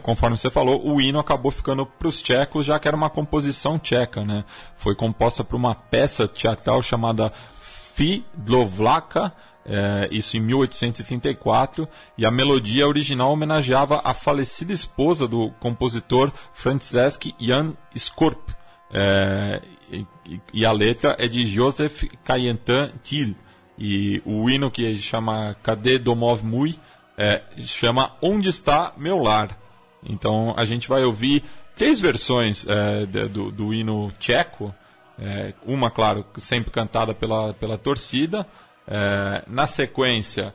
[0.00, 3.78] conforme você falou, o hino acabou ficando para os tchecos, já que era uma composição
[3.78, 4.44] tcheca, né?
[4.76, 9.32] Foi composta por uma peça teatral chamada Fidlovlaka,
[9.66, 17.34] é, isso em 1834, e a melodia original homenageava a falecida esposa do compositor Francesc
[17.38, 18.50] Jan Skorp,
[18.92, 19.60] é,
[19.90, 20.06] e,
[20.52, 23.34] e, a letra é de Joseph Cayentan Thiel,
[23.78, 26.78] e o hino que chama Cadê Domov Mui
[27.16, 29.58] é, chama Onde Está Meu Lar.
[30.02, 31.42] Então a gente vai ouvir
[31.74, 34.74] três versões é, do, do hino tcheco,
[35.18, 38.46] é, uma, claro, sempre cantada pela, pela torcida,
[38.86, 40.54] é, na sequência,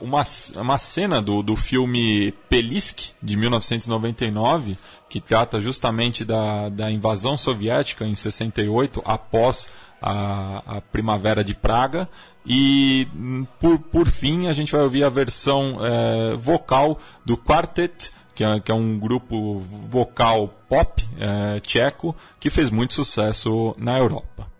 [0.00, 0.24] uma,
[0.56, 4.78] uma cena do, do filme Pelisk, de 1999,
[5.10, 9.68] que trata justamente da, da invasão soviética em 68, após
[10.02, 12.08] a, a Primavera de Praga.
[12.44, 13.06] E,
[13.60, 18.58] por, por fim, a gente vai ouvir a versão é, vocal do Quartet, que é,
[18.58, 24.51] que é, um grupo vocal pop é, tcheco, que fez muito sucesso na Europa.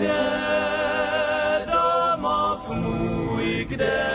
[0.00, 4.09] The dawn of må fro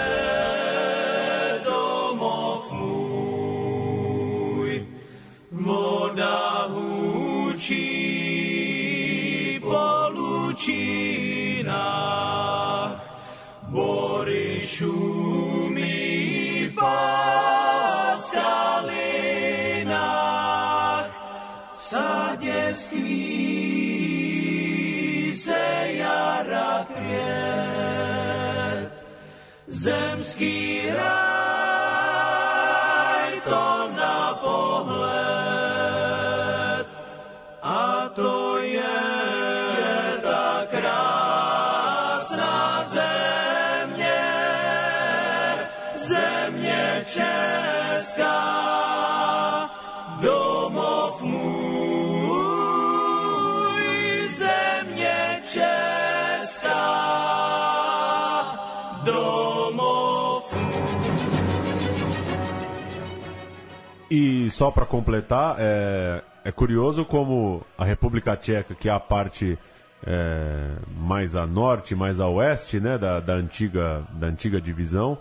[64.56, 69.60] só para completar, é, é curioso como a República Tcheca, que é a parte
[70.08, 75.18] é, mais a norte, mais a oeste, né, da, da antiga da antiga divisão,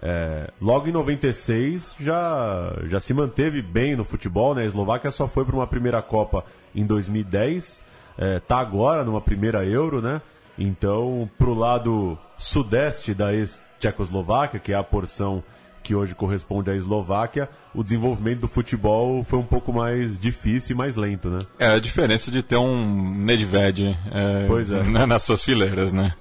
[0.00, 4.62] é, logo em 96 já já se manteve bem no futebol, né?
[4.62, 6.42] A Eslováquia só foi para uma primeira Copa
[6.74, 7.82] em 2010,
[8.16, 10.22] é, tá agora numa primeira Euro, né?
[10.58, 15.44] Então, pro lado sudeste da ex-Tchecoslováquia, que é a porção
[15.82, 20.76] que hoje corresponde à Eslováquia, o desenvolvimento do futebol foi um pouco mais difícil e
[20.78, 21.38] mais lento, né?
[21.58, 24.82] É a diferença de ter um Nedved é, é.
[24.90, 26.14] na- nas suas fileiras, né?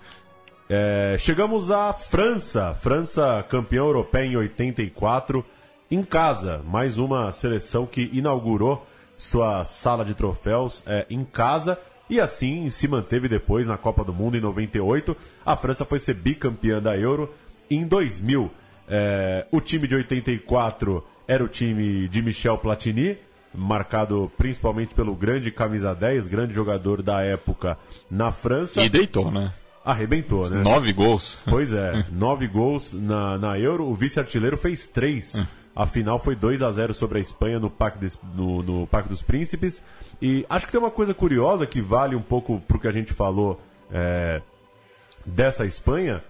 [0.70, 2.74] É, chegamos à França.
[2.74, 5.44] França campeã europeia em 84,
[5.90, 6.62] em casa.
[6.66, 8.86] Mais uma seleção que inaugurou
[9.16, 11.78] sua sala de troféus é, em casa.
[12.10, 15.16] E assim se manteve depois na Copa do Mundo em 98.
[15.46, 17.34] A França foi ser bicampeã da Euro
[17.70, 18.52] em 2000.
[18.88, 23.18] É, o time de 84 era o time de Michel Platini,
[23.54, 27.78] marcado principalmente pelo grande camisa 10, grande jogador da época
[28.10, 28.82] na França.
[28.82, 29.52] E deitou, né?
[29.84, 30.62] Arrebentou, né?
[30.64, 31.42] Nove gols.
[31.50, 35.42] Pois é, nove gols na, na Euro, o vice-artilheiro fez três.
[35.76, 39.10] A final foi 2 a 0 sobre a Espanha no Parque, des- no, no Parque
[39.10, 39.82] dos Príncipes.
[40.22, 43.14] E acho que tem uma coisa curiosa que vale um pouco pro que a gente
[43.14, 43.62] falou
[43.92, 44.42] é,
[45.26, 46.24] dessa Espanha.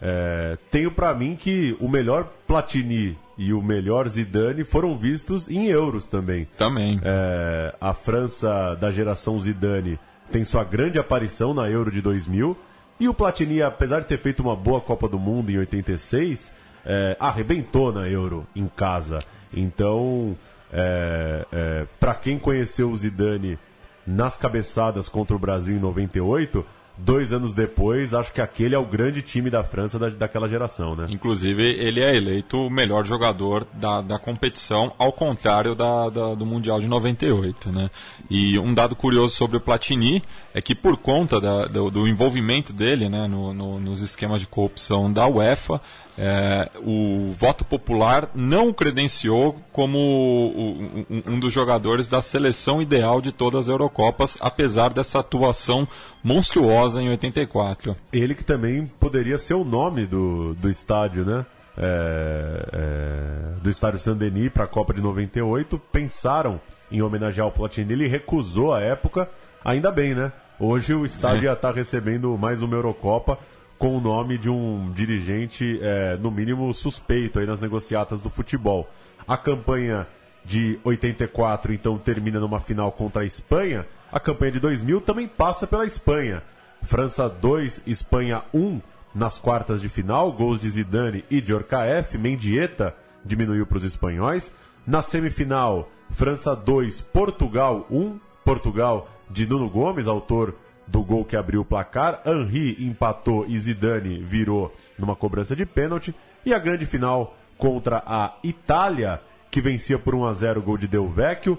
[0.00, 5.66] É, tenho pra mim que o melhor Platini e o melhor Zidane foram vistos em
[5.66, 6.46] euros também.
[6.56, 7.00] Também.
[7.02, 9.98] É, a França da geração Zidane
[10.30, 12.56] tem sua grande aparição na Euro de 2000
[12.98, 16.52] e o Platini, apesar de ter feito uma boa Copa do Mundo em 86,
[16.84, 19.20] é, arrebentou na Euro em casa.
[19.52, 20.36] Então,
[20.70, 23.58] é, é, para quem conheceu o Zidane
[24.06, 26.64] nas cabeçadas contra o Brasil em 98,
[27.04, 30.94] dois anos depois, acho que aquele é o grande time da França da, daquela geração,
[30.94, 31.06] né?
[31.08, 36.44] Inclusive, ele é eleito o melhor jogador da, da competição, ao contrário da, da- do
[36.46, 37.70] Mundial de 98.
[37.72, 37.90] Né?
[38.28, 40.22] E um dado curioso sobre o Platini
[40.54, 44.46] é que, por conta da- do, do envolvimento dele né, no- no- nos esquemas de
[44.46, 45.80] corrupção da UEFA,
[46.18, 53.20] é, o voto popular não o credenciou como um, um dos jogadores da seleção ideal
[53.20, 55.86] de todas as Eurocopas, apesar dessa atuação
[56.22, 57.96] monstruosa em 84.
[58.12, 61.46] Ele que também poderia ser o nome do, do estádio, né?
[61.78, 65.78] É, é, do estádio Saint-Denis para a Copa de 98.
[65.90, 67.92] Pensaram em homenagear o Platini.
[67.92, 69.30] Ele recusou a época.
[69.64, 70.32] Ainda bem, né?
[70.58, 73.38] Hoje o estádio ia estar recebendo mais uma Eurocopa
[73.80, 78.86] com o nome de um dirigente, é, no mínimo, suspeito aí nas negociatas do futebol.
[79.26, 80.06] A campanha
[80.44, 83.86] de 84, então, termina numa final contra a Espanha.
[84.12, 86.42] A campanha de 2000 também passa pela Espanha.
[86.82, 88.82] França 2, Espanha 1
[89.14, 94.52] nas quartas de final, gols de Zidane e de Orcaef, Mendieta diminuiu para os espanhóis.
[94.86, 100.54] Na semifinal, França 2, Portugal 1, Portugal de Nuno Gomes, autor
[100.90, 102.20] do gol que abriu o placar.
[102.26, 106.14] Henri empatou e Zidane virou numa cobrança de pênalti.
[106.44, 109.20] E a grande final contra a Itália,
[109.50, 111.58] que vencia por 1 a 0 o gol de Del Vecchio.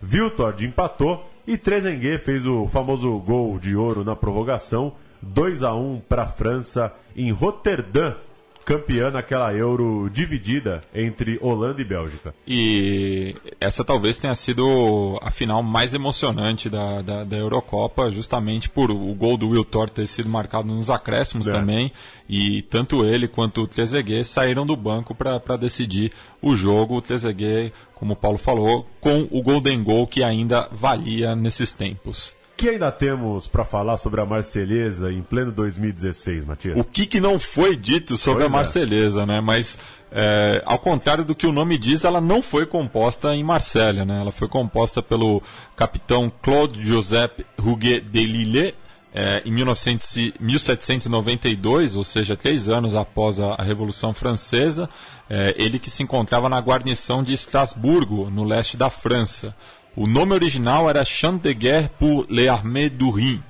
[0.00, 4.94] Viltord empatou e Trezeguet fez o famoso gol de ouro na prorrogação.
[5.22, 8.16] 2 a 1 para a França em Roterdã,
[8.64, 12.34] campeã naquela Euro dividida entre Holanda e Bélgica.
[12.46, 18.90] E essa talvez tenha sido a final mais emocionante da, da, da Eurocopa, justamente por
[18.90, 21.52] o gol do Will Thor ter sido marcado nos acréscimos É.
[21.52, 21.92] também.
[22.28, 26.96] E tanto ele quanto o Trezeguet saíram do banco para decidir o jogo.
[26.96, 32.34] O Trezeguet, como o Paulo falou, com o Golden Goal que ainda valia nesses tempos.
[32.56, 36.78] Que ainda temos para falar sobre a Marselhesa em pleno 2016, Matias?
[36.78, 38.58] O que, que não foi dito sobre Pois a é.
[38.58, 39.40] Marselhesa, né?
[39.40, 39.78] Mas,
[40.10, 44.20] é, ao contrário do que o nome diz, ela não foi composta em Marsella, né?
[44.20, 45.42] Ela foi composta pelo
[45.74, 48.74] capitão Claude Joseph Huguet de Lille,
[49.14, 54.88] é, em 1900 e- 1792, ou seja, três anos após a, a Revolução Francesa,
[55.28, 59.54] é, ele que se encontrava na guarnição de Estrasburgo, no leste da França.
[59.94, 63.42] O nome original era Chant de Guerre pour les Armées du Rhin,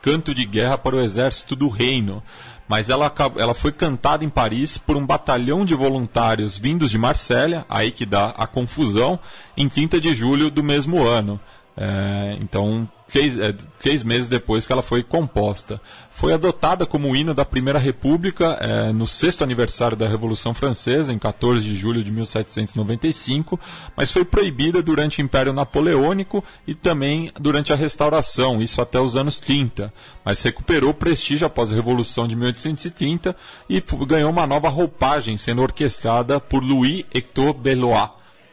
[0.00, 2.22] canto de guerra para o exército do reino.
[2.66, 7.66] Mas ela, ela foi cantada em Paris por um batalhão de voluntários vindos de Marsella,
[7.68, 9.18] aí que dá a confusão,
[9.56, 11.38] em 30 de julho do mesmo ano.
[11.76, 15.80] É, então, três, é, meses depois que ela foi composta.
[16.10, 21.18] Foi adotada como hino da Primeira República é, no sexto aniversário da Revolução Francesa, em
[21.18, 23.58] 14 de julho de 1795,
[23.96, 29.16] mas foi proibida durante o Império Napoleônico e também durante a Restauração, isso até os
[29.16, 29.92] anos 30.
[30.24, 33.34] Mas recuperou prestígio após a Revolução de 1830
[33.68, 38.10] e ganhou uma nova roupagem, sendo orquestrada por Louis Hector Bellois.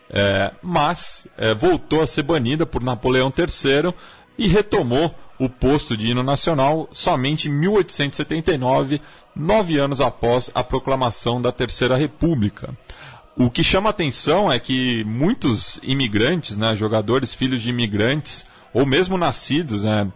[0.10, 3.94] É, mas é, voltou a ser banida por Napoleão III
[4.38, 9.00] e retomou o posto de hino nacional somente em 1879,
[9.36, 12.76] nove anos após a proclamação da Terceira República.
[13.36, 19.16] O que chama atenção é que muitos imigrantes, né, jogadores filhos de imigrantes, ou mesmo
[19.16, 20.12] nascidos né,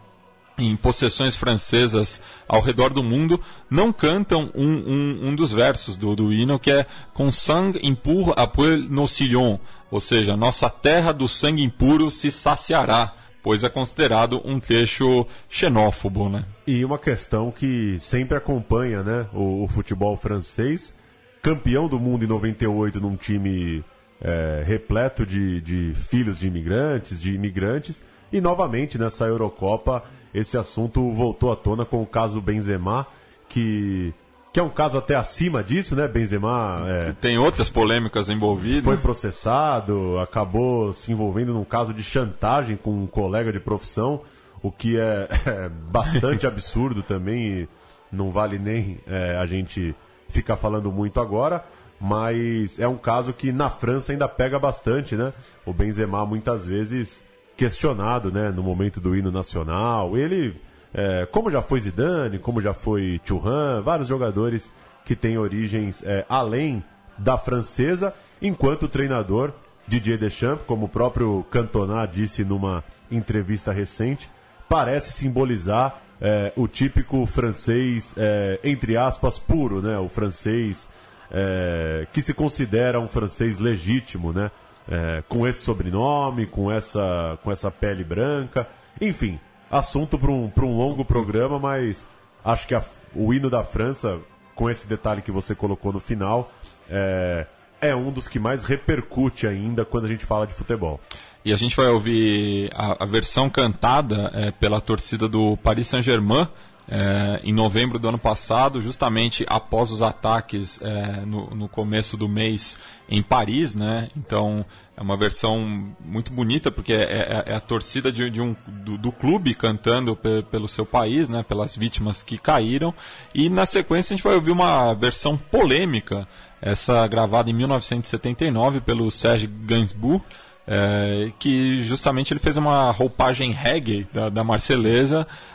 [0.57, 6.15] em possessões francesas ao redor do mundo, não cantam um, um, um dos versos do,
[6.15, 9.59] do hino, que é Com sangue impur après nos sillons,
[9.91, 13.13] ou seja, nossa terra do sangue impuro se saciará,
[13.43, 16.45] pois é considerado um trecho xenófobo, né?
[16.65, 20.93] E uma questão que sempre acompanha né, o, o futebol francês,
[21.41, 23.83] campeão do mundo em 98 num time
[24.21, 31.11] é, repleto de, de filhos de imigrantes, de imigrantes, e novamente nessa Eurocopa esse assunto
[31.11, 33.05] voltou à tona com o caso Benzema,
[33.49, 34.13] que,
[34.53, 36.07] que é um caso até acima disso, né?
[36.07, 38.83] Benzema é, Tem outras polêmicas envolvidas.
[38.83, 44.21] foi processado, acabou se envolvendo num caso de chantagem com um colega de profissão,
[44.61, 47.69] o que é, é bastante absurdo também e
[48.11, 49.95] não vale nem é, a gente
[50.27, 51.63] ficar falando muito agora,
[51.99, 55.31] mas é um caso que na França ainda pega bastante, né?
[55.65, 57.21] O Benzema muitas vezes
[57.55, 60.17] questionado, né, no momento do hino nacional.
[60.17, 60.59] Ele,
[60.93, 64.69] é, como já foi Zidane, como já foi Thuram, vários jogadores
[65.05, 66.83] que têm origens é, além
[67.17, 69.53] da francesa, enquanto o treinador
[69.87, 74.29] Didier Deschamps, como o próprio Cantona disse numa entrevista recente,
[74.69, 79.97] parece simbolizar é, o típico francês, é, entre aspas, puro, né?
[79.97, 80.87] O francês
[81.31, 84.51] é, que se considera um francês legítimo, né?
[84.87, 88.67] É, com esse sobrenome, com essa, com essa pele branca.
[88.99, 89.39] Enfim,
[89.71, 92.05] assunto para um, um longo programa, mas
[92.43, 92.83] acho que a-
[93.15, 94.19] o hino da França,
[94.53, 96.51] com esse detalhe que você colocou no final,
[96.89, 97.47] é,
[97.79, 100.99] é um dos que mais repercute ainda quando a gente fala de futebol.
[101.43, 106.47] E a gente vai ouvir a, a versão cantada é, pela torcida do Paris Saint-Germain
[106.89, 112.27] é, em novembro do ano passado, justamente após os ataques é, no, no começo do
[112.27, 112.77] mês
[113.09, 114.09] em Paris, né?
[114.17, 114.65] Então
[114.97, 118.97] é uma versão muito bonita porque é, é- é a torcida de, de um, do,
[118.97, 121.43] do clube cantando pe- pelo seu país, né?
[121.43, 122.93] Pelas vítimas que caíram.
[123.33, 126.27] E na sequência a gente vai ouvir uma versão polêmica,
[126.61, 130.23] essa gravada em 1979 pelo Serge Gainsbourg.
[130.67, 134.43] É, que justamente ele fez uma roupagem reggae da, da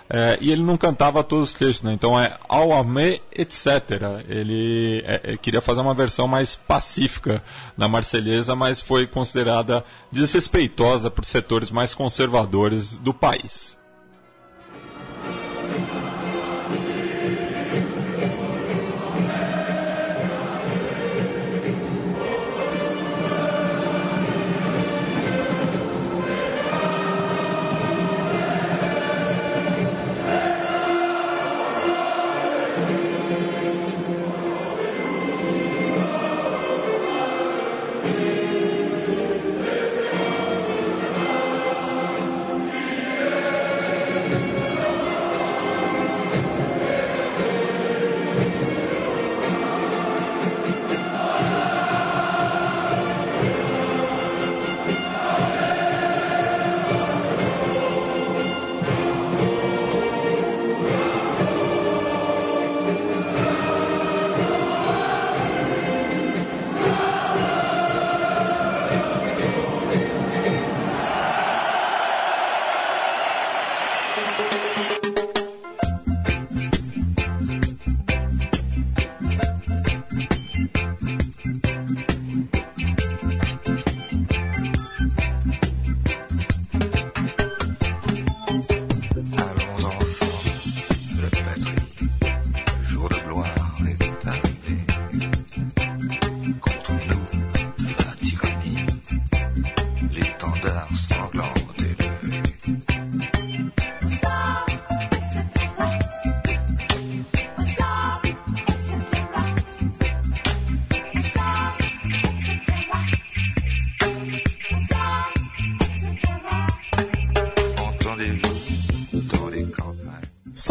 [0.09, 1.93] é, e ele não cantava todos os trechos, né?
[1.93, 4.25] então é Ao Amé, etc.
[4.29, 7.43] Ele é, é, queria fazer uma versão mais pacífica
[7.77, 13.77] da Marselesa, mas foi considerada desrespeitosa por setores mais conservadores do país.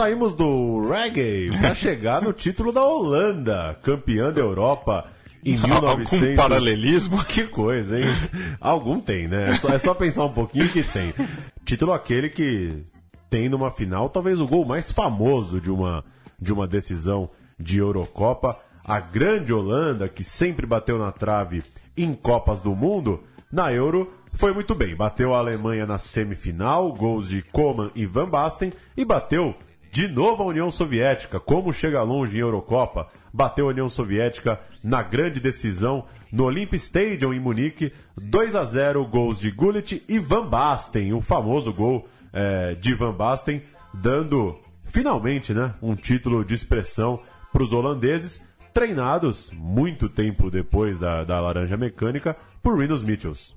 [0.06, 5.08] Saímos do reggae para chegar no título da Holanda, campeã da Europa
[5.44, 6.22] em 1900.
[6.22, 7.26] Algum paralelismo?
[7.26, 8.06] Que coisa, hein?
[8.62, 9.50] Algum tem, né?
[9.50, 11.12] É só, é só pensar um pouquinho que tem.
[11.66, 12.86] Título aquele que
[13.32, 16.06] tem numa final talvez o gol mais famoso de uma,
[16.40, 17.28] de uma decisão
[17.60, 18.60] de Eurocopa.
[18.84, 21.64] A grande Holanda, que sempre bateu na trave
[21.98, 24.96] em Copas do Mundo, na Euro foi muito bem.
[24.96, 29.56] Bateu a Alemanha na semifinal, gols de Coman e Van Basten, e bateu
[29.96, 35.02] de novo a União Soviética, como chega longe em Eurocopa, bateu a União Soviética na
[35.02, 40.46] grande decisão no Olympic Stadium em Munique, 2 a 0 gols de Gullit e Van
[40.48, 43.62] Basten, o famoso gol eh, de Van Basten,
[43.94, 47.22] dando finalmente né, um título de expressão
[47.54, 48.44] para os holandeses,
[48.74, 53.56] treinados muito tempo depois da, da Laranja Mecânica por Rinos Mitchells.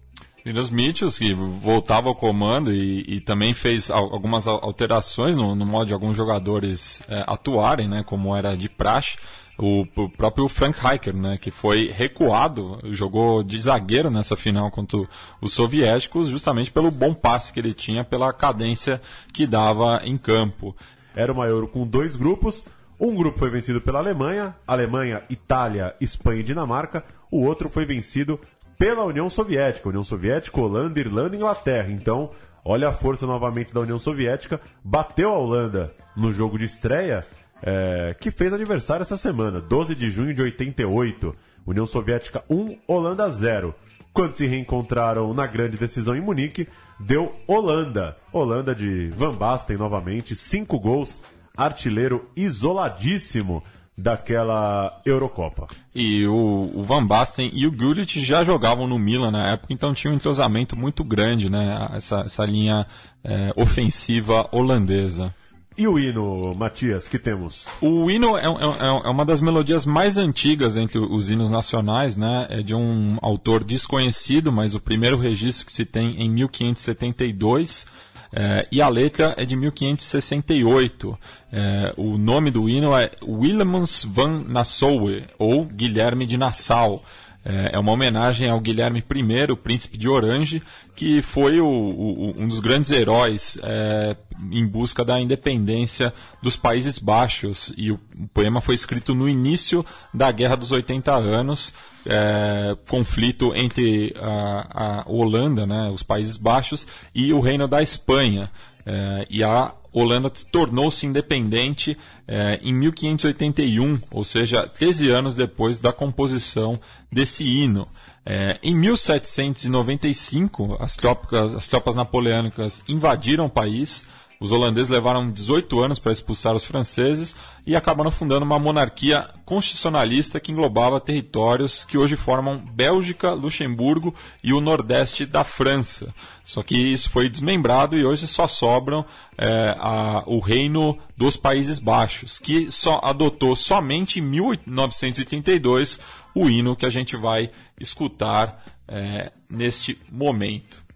[0.49, 5.55] Linus Mitchells, que voltava ao comando e, e também fez al- algumas al- alterações no,
[5.55, 9.17] no modo de alguns jogadores eh, atuarem, né, como era de praxe.
[9.59, 15.01] O, o próprio Frank Heiker, né, que foi recuado, jogou de zagueiro nessa final contra
[15.41, 20.75] os soviéticos, justamente pelo bom passe que ele tinha, pela cadência que dava em campo.
[21.15, 22.65] Era uma Euro com dois grupos.
[23.01, 27.05] Um grupo foi vencido pela Alemanha, Alemanha, Itália, Espanha e Dinamarca.
[27.31, 28.41] O outro foi vencido
[28.79, 29.89] pela União Soviética.
[29.89, 31.91] União Soviética, Holanda, Irlanda e Inglaterra.
[31.91, 32.31] Então,
[32.65, 34.61] olha a força novamente da União Soviética.
[34.83, 37.27] Bateu a Holanda no jogo de estreia,
[37.63, 41.35] é, que fez aniversário essa semana, 12 de junho de 88.
[41.67, 43.75] União Soviética 1, Holanda 0.
[44.13, 46.67] Quando se reencontraram na grande decisão em Munique,
[46.99, 48.17] deu Holanda.
[48.33, 51.23] Holanda de Van Basten novamente, cinco gols,
[51.57, 53.63] artilheiro isoladíssimo
[53.99, 55.67] daquela Eurocopa.
[55.93, 59.93] E o, o Van Basten e o Gullit já jogavam no Milan na época, então
[59.93, 61.89] tinha um entrosamento muito grande, né?
[61.93, 62.87] Essa, essa linha
[63.25, 65.35] eh, ofensiva holandesa.
[65.77, 67.65] E o hino, Matias, que temos?
[67.81, 72.49] O hino é, é- é uma das melodias mais antigas entre os hinos nacionais, né?
[72.51, 77.87] É de um autor desconhecido, mas o primeiro registro que se tem em 1572.
[78.33, 81.19] É, e a letra é de 1568.
[81.53, 85.07] É, o nome do hino é Wilhelmus van Nassau,
[85.39, 87.03] ou Guilherme de Nassau.
[87.45, 90.63] É é uma homenagem ao Guilherme I, príncipe de Orange,
[90.95, 94.17] que foi o- o- um dos grandes heróis é,
[94.51, 96.13] em busca da independência
[96.43, 97.73] dos Países Baixos.
[97.77, 101.73] E o, o poema foi escrito no início da Guerra dos 80 Anos,
[102.05, 108.51] é, conflito entre a, a Holanda, né, os Países Baixos, e o Reino da Espanha.
[108.91, 111.95] É, e a Holanda tornou-se independente
[112.27, 116.81] é, em 1581, ou seja, 13 anos depois da composição
[117.13, 117.87] desse hino.
[118.25, 124.07] É, em 1795, as tropas, as tropas napoleônicas invadiram o país.
[124.41, 127.35] Os holandeses levaram 18 anos para expulsar os franceses
[127.67, 134.53] e acabaram fundando uma monarquia constitucionalista que englobava territórios que hoje formam Bélgica, Luxemburgo e
[134.53, 136.15] o nordeste da França.
[136.45, 139.05] Só que isso foi desmembrado e hoje só sobram
[139.37, 145.99] é, a- o reino dos Países Baixos, que só adotou somente em 1932
[146.35, 150.87] o hino que a gente vai escutar é, neste momento.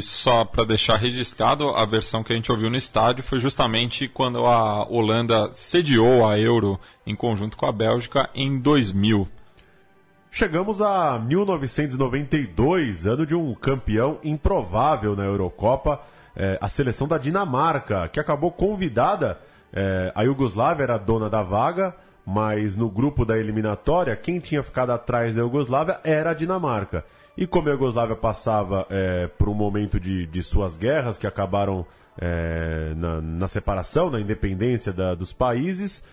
[0.00, 4.08] E só para deixar registrado, a versão que a gente ouviu no estádio foi justamente
[4.08, 9.28] quando a Holanda sediou a Euro em conjunto com a Bélgica em 2000.
[10.30, 16.00] Chegamos a 1992, ano de um campeão improvável na Eurocopa,
[16.34, 19.38] é, a seleção da Dinamarca, que acabou convidada.
[19.70, 21.94] É, a Iugoslávia era dona da vaga,
[22.24, 27.04] mas no grupo da eliminatória, quem tinha ficado atrás da Iugoslávia era a Dinamarca.
[27.40, 31.86] E como a Iugoslávia passava é, por um momento de, de suas guerras, que acabaram
[32.20, 36.04] é, na, na separação, na independência da, dos países,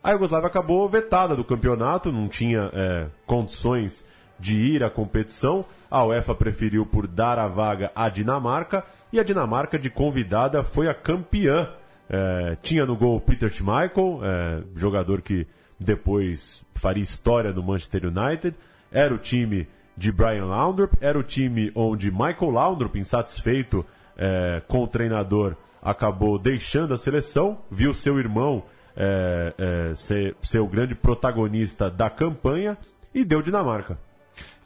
[0.00, 4.06] a Iugoslávia acabou vetada do campeonato, não tinha é, condições
[4.38, 5.64] de ir à competição.
[5.90, 10.86] A UEFA preferiu por dar a vaga à Dinamarca e a Dinamarca de convidada foi
[10.86, 11.72] a campeã.
[12.08, 15.44] É, tinha no gol Peter Schmeichel, é, jogador que
[15.76, 18.54] depois faria história no Manchester United.
[18.92, 19.66] Era o time
[19.98, 23.84] de Brian Laundrup, era o time onde Michael Laundrup, insatisfeito
[24.16, 28.62] é, com o treinador, acabou deixando a seleção, viu seu irmão
[28.96, 32.78] é, é, ser, ser o grande protagonista da campanha
[33.12, 33.98] e deu Dinamarca.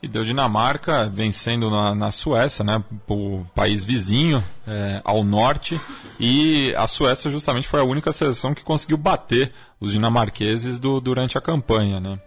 [0.02, 5.80] E deu Dinamarca vencendo na, na Suécia, né, o país vizinho é, ao norte.
[6.20, 11.38] E a Suécia justamente foi a única seleção que conseguiu bater os dinamarqueses do, durante
[11.38, 12.18] a campanha, né?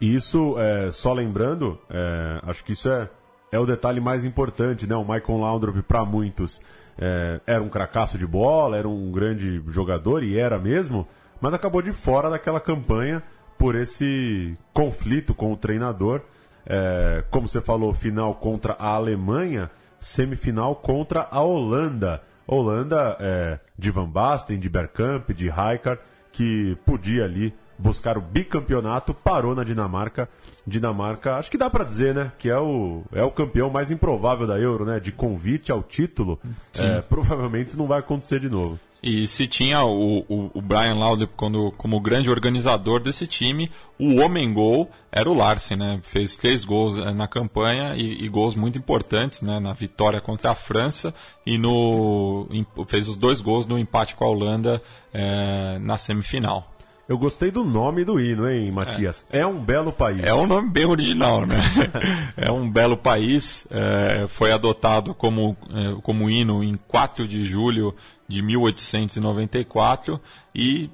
[0.00, 3.08] Isso, é, só lembrando, é, acho que isso é,
[3.50, 4.94] é o detalhe mais importante, né?
[4.94, 6.60] O Michael Laundrup, para muitos,
[6.96, 11.06] é, era um cracaço de bola, era um grande jogador, e era mesmo,
[11.40, 13.22] mas acabou de fora daquela campanha
[13.56, 16.22] por esse conflito com o treinador.
[16.64, 22.22] É, como você falou, final contra a Alemanha, semifinal contra a Holanda.
[22.46, 26.00] Holanda é, de Van Basten, de Bergkamp, de Rijkaard,
[26.32, 30.28] que podia ali buscar o bicampeonato, parou na Dinamarca.
[30.66, 34.46] Dinamarca, acho que dá para dizer, né, que é o, é o campeão mais improvável
[34.46, 36.38] da Euro, né, de convite ao título.
[36.78, 38.78] É, provavelmente não vai acontecer de novo.
[39.02, 44.16] E se tinha o, o, o Brian Laudrup como, como grande organizador desse time, o
[44.16, 46.00] homem gol era o Larsen, né?
[46.02, 49.60] Fez três gols eh, na campanha e, e gols muito importantes, né?
[49.60, 51.14] Na vitória contra a França
[51.46, 52.48] e no
[52.88, 54.82] fez os dois gols no empate com a Holanda
[55.14, 56.77] eh, na semifinal.
[57.08, 59.24] Eu gostei do nome do hino, hein, Matias?
[59.32, 60.22] É, um belo país.
[60.22, 61.56] É um nome bem original, né?
[62.36, 63.66] é um belo país.
[63.70, 67.94] é, foi adotado como, é, como hino em 4 de julho
[68.28, 70.20] de 1894
[70.54, 70.90] e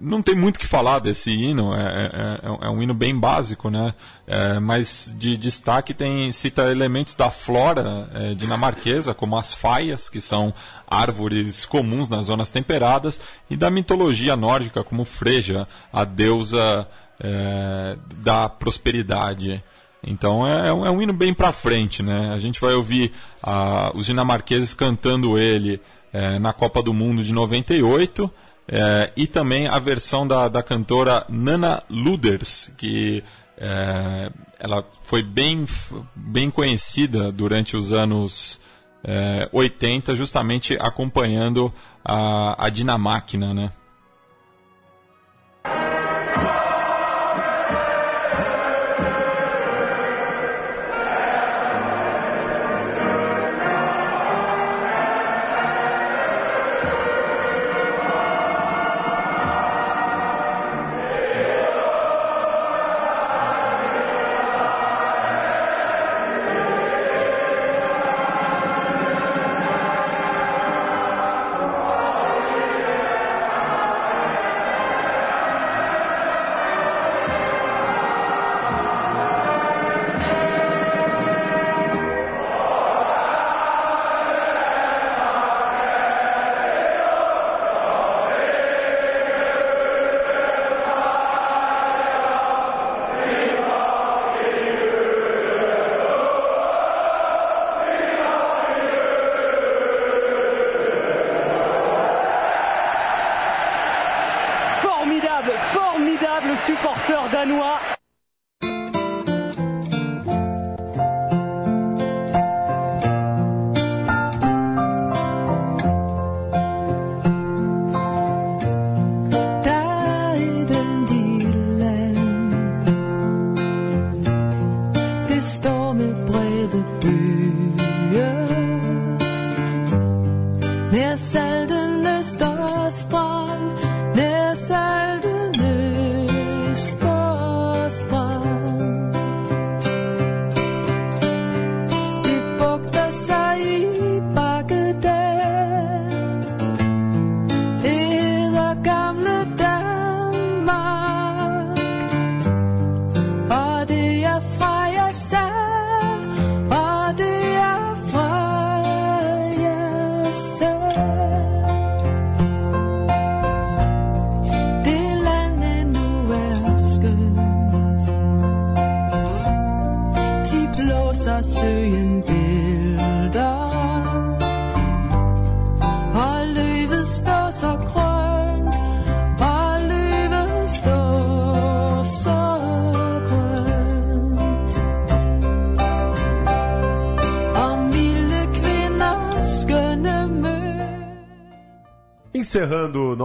[0.00, 1.74] não tem muito o que falar desse hino.
[1.74, 3.94] É, é- é- é um hino bem básico, né?
[4.26, 10.20] É, mas de destaque tem cita elementos da flora é, dinamarquesa, como as faias, que
[10.20, 10.52] são
[10.86, 16.86] árvores comuns nas zonas temperadas, e da mitologia nórdica, como Freja, a deusa
[17.18, 19.62] é, da prosperidade.
[20.02, 22.32] Então é, é um, é um hino bem pra frente, né?
[22.32, 23.12] A gente vai ouvir
[23.42, 25.80] ah, os dinamarqueses cantando ele
[26.12, 28.30] é, na Copa do Mundo de 98
[28.72, 33.24] é, e também a versão da, da cantora Nana Luders, que
[33.58, 35.66] é, ela foi bem,
[36.14, 38.60] bem conhecida durante os anos
[39.02, 43.72] é, 80, justamente acompanhando a, a Dinamáquina, né?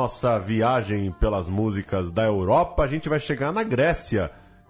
[0.05, 4.29] Nossa viagem pelas músicas da Europa, a gente vai chegar na Grécia,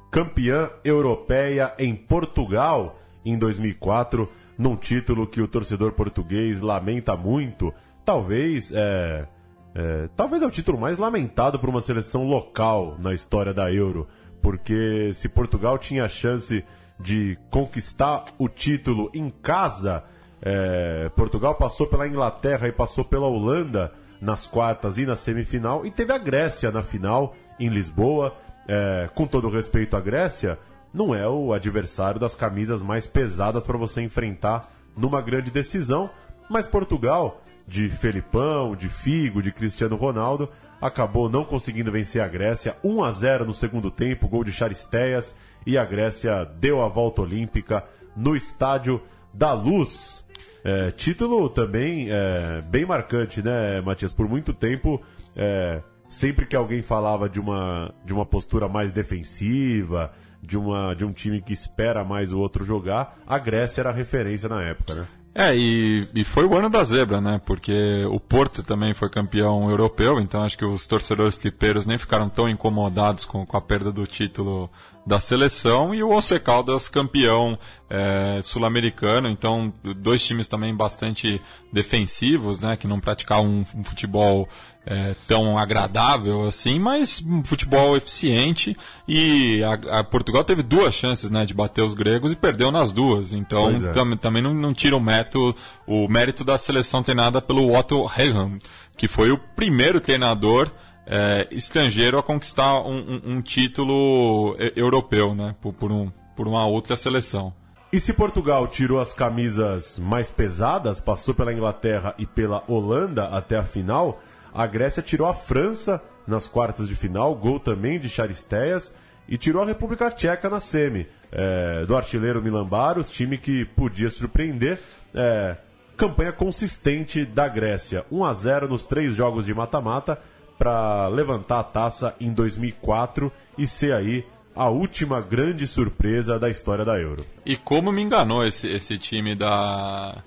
[0.09, 7.73] campeã europeia em Portugal em 2004, num título que o torcedor português lamenta muito.
[8.05, 9.27] Talvez é,
[9.75, 14.07] é, talvez é o título mais lamentado por uma seleção local na história da Euro,
[14.41, 16.63] porque se Portugal tinha a chance
[16.97, 20.01] de conquistar o título em casa,
[20.41, 23.91] é, Portugal passou pela Inglaterra e passou pela Holanda
[24.25, 28.35] nas quartas e na semifinal, e teve a Grécia na final em Lisboa.
[28.67, 30.57] É, com todo respeito à Grécia,
[30.91, 36.09] não é o adversário das camisas mais pesadas para você enfrentar numa grande decisão,
[36.49, 40.49] mas Portugal, de Felipão, de Figo, de Cristiano Ronaldo,
[40.81, 45.35] acabou não conseguindo vencer a Grécia 1 a 0 no segundo tempo, gol de Charisteias,
[45.63, 47.83] e a Grécia deu a volta olímpica
[48.15, 48.99] no Estádio
[49.31, 50.24] da Luz.
[50.65, 54.11] É, título também é, bem marcante, né, Matias?
[54.11, 54.99] Por muito tempo,
[55.35, 60.11] é, sempre que alguém falava de uma, de uma postura mais defensiva,
[60.41, 63.93] de, uma, de um time que espera mais o outro jogar, a Grécia era a
[63.93, 65.05] referência na época, né?
[65.35, 67.39] É, e, e foi o ano da zebra, né?
[67.45, 72.27] Porque o Porto também foi campeão europeu, então acho que os torcedores tripeiros nem ficaram
[72.27, 74.67] tão incomodados com, com a perda do título
[75.05, 81.39] da seleção e o Once Caldas campeão é, sul-americano, então dois times também bastante
[81.71, 84.49] defensivos, né, que não praticavam um, um futebol
[84.83, 88.75] é, tão agradável assim, mas um futebol eficiente.
[89.07, 92.91] E a, a, Portugal teve duas chances, né, de bater os gregos e perdeu nas
[92.91, 93.91] duas, então é.
[93.91, 98.57] tam, também não, não tira o mérito, o mérito da seleção treinada pelo Otto Rehn,
[98.97, 100.71] que foi o primeiro treinador
[101.07, 105.55] é, estrangeiro a conquistar um, um- um título europeu, né?
[105.61, 107.53] Por, por um, por uma outra seleção.
[107.93, 113.57] E se Portugal tirou as camisas mais pesadas, passou pela Inglaterra e pela Holanda até
[113.57, 114.21] a final,
[114.53, 118.93] a Grécia tirou a França nas quartas de final, gol também de Charisteias,
[119.29, 124.09] e tirou a República Tcheca na semi, é, do artilheiro Milan Baros, time que podia
[124.09, 124.79] surpreender.
[125.13, 125.55] é,
[125.95, 130.19] campanha consistente da Grécia, 1 a 0 nos três jogos de mata-mata,
[130.57, 134.25] para levantar a taça em 2004 e ser aí
[134.55, 137.25] a última grande surpresa da história da Euro.
[137.45, 140.23] E como me enganou esse, esse time da,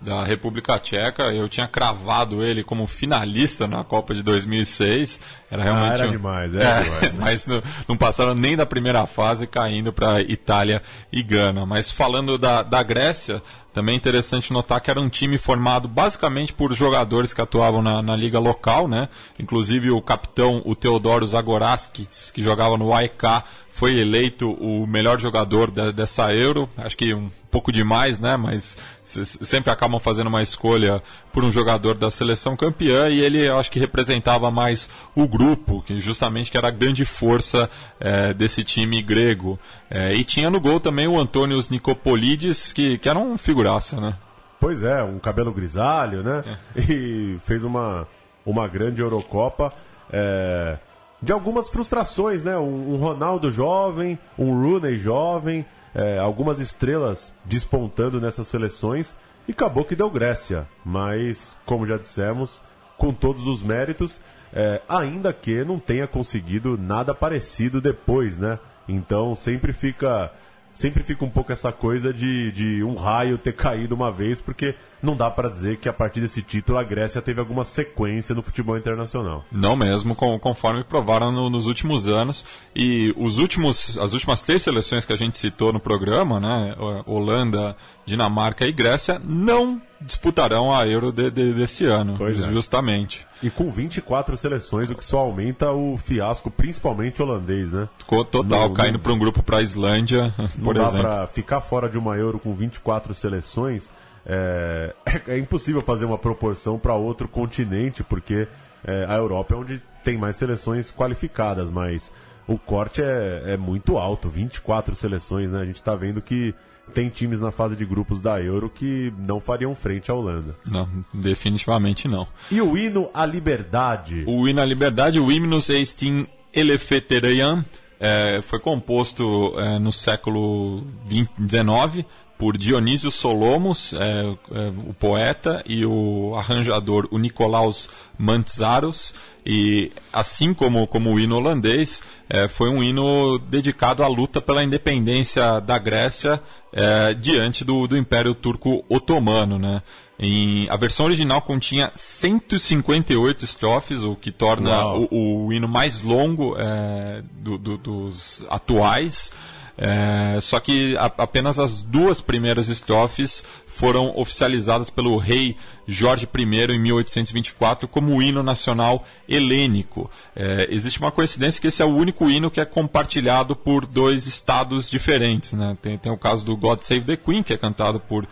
[0.00, 5.20] da República Tcheca, eu tinha cravado ele como finalista na Copa de 2006.
[5.50, 7.12] Era realmente Ah, era um- demais, era É, demais, né?
[7.18, 10.80] mas não, não passaram nem da primeira fase, caindo para Itália
[11.12, 11.66] e Gana.
[11.66, 13.42] Mas falando da, da Grécia,
[13.74, 18.00] também é interessante notar que era um time formado basicamente por jogadores que atuavam na,
[18.00, 19.08] na liga local, né?
[19.38, 25.68] Inclusive o capitão, o Teodoro Zagoraskis, que jogava no AEK, foi eleito o melhor jogador
[25.68, 26.70] da- dessa Euro.
[26.76, 28.36] Acho que um pouco demais, né?
[28.36, 31.02] Mas se- se- sempre acabam fazendo uma escolha
[31.32, 35.98] por um jogador da seleção campeã e ele, acho que representava mais o grupo, que
[35.98, 37.68] justamente que era a grande força
[37.98, 39.58] eh, desse time grego.
[39.90, 44.16] Eh, e tinha no gol também o Antônios Nicopolidis, que, que era um figuraça, né?
[44.60, 46.58] Pois é, um cabelo grisalho, né?
[46.76, 46.80] É.
[46.80, 48.06] E fez uma,
[48.44, 49.72] uma grande Eurocopa.
[50.12, 50.78] é,
[51.22, 52.56] de algumas frustrações, né?
[52.58, 55.64] Um, um Ronaldo jovem, um Rooney jovem,
[55.94, 59.16] é, algumas estrelas despontando nessas seleções.
[59.48, 60.66] E acabou que deu Grécia.
[60.84, 62.60] Mas, como já dissemos,
[62.98, 64.20] com todos os méritos,
[64.52, 68.58] é, ainda que não tenha conseguido nada parecido depois, né?
[68.86, 70.30] Então sempre fica
[70.74, 74.74] sempre fica um pouco essa coisa de, de um raio ter caído uma vez, porque
[75.04, 78.42] não dá pra dizer que a partir desse título a Grécia teve alguma sequência no
[78.42, 79.44] futebol internacional.
[79.52, 82.44] Não mesmo, com- conforme provaram no- nos últimos anos.
[82.74, 86.74] E os últimos, as últimas três seleções que a gente citou no programa, né,
[87.06, 87.76] Holanda,
[88.06, 92.50] Dinamarca e Grécia, não disputarão a Euro de- de- desse ano, Pois é.
[92.50, 93.26] justamente.
[93.42, 97.88] E com 24 seleções, o que só aumenta o fiasco, principalmente holandês, né?
[98.06, 101.00] Total, Não- caindo para um grupo para a Islândia, Não por dá exemplo.
[101.06, 103.90] pra ficar fora de uma Euro com 24 seleções.
[104.26, 104.94] É,
[105.28, 108.48] é impossível fazer uma proporção para outro continente, porque
[108.84, 112.12] é, a Europa é onde tem mais seleções qualificadas, mas
[112.46, 115.60] o corte é, é muito alto 24 seleções, né?
[115.60, 116.54] A gente está vendo que
[116.92, 120.54] tem times na fase de grupos da Euro que não fariam frente à Holanda.
[120.70, 122.26] Não, definitivamente não.
[122.50, 124.24] E o hino à liberdade?
[124.26, 127.64] O hino à liberdade, o Hymnus Eistin Elefthereian,
[127.98, 132.04] é, foi composto é, no século XIX
[132.38, 137.88] por Dionísio Solomos, é, é, o poeta, e o arranjador, o Nicolaus
[138.18, 139.14] Mantzaros.
[139.46, 144.64] E assim como, como o hino holandês, é, foi um hino dedicado à luta pela
[144.64, 146.42] independência da Grécia
[146.72, 149.58] é, diante do, do Império Turco Otomano.
[149.58, 149.82] Né?
[150.18, 156.56] Em, a versão original continha 158 estrofes, o que torna o, o hino mais longo
[156.58, 159.32] é, do- do- dos atuais.
[159.76, 165.56] É, só que a- apenas as duas primeiras estrofes foram oficializadas pelo rei
[165.86, 166.42] Jorge I
[166.72, 170.08] em 1824 como o hino nacional helênico.
[170.34, 174.26] É, existe uma coincidência que esse é o único hino que é compartilhado por dois
[174.28, 175.52] estados diferentes.
[175.54, 175.76] Né?
[175.82, 178.26] Tem, tem o caso do God Save the Queen, que é cantado por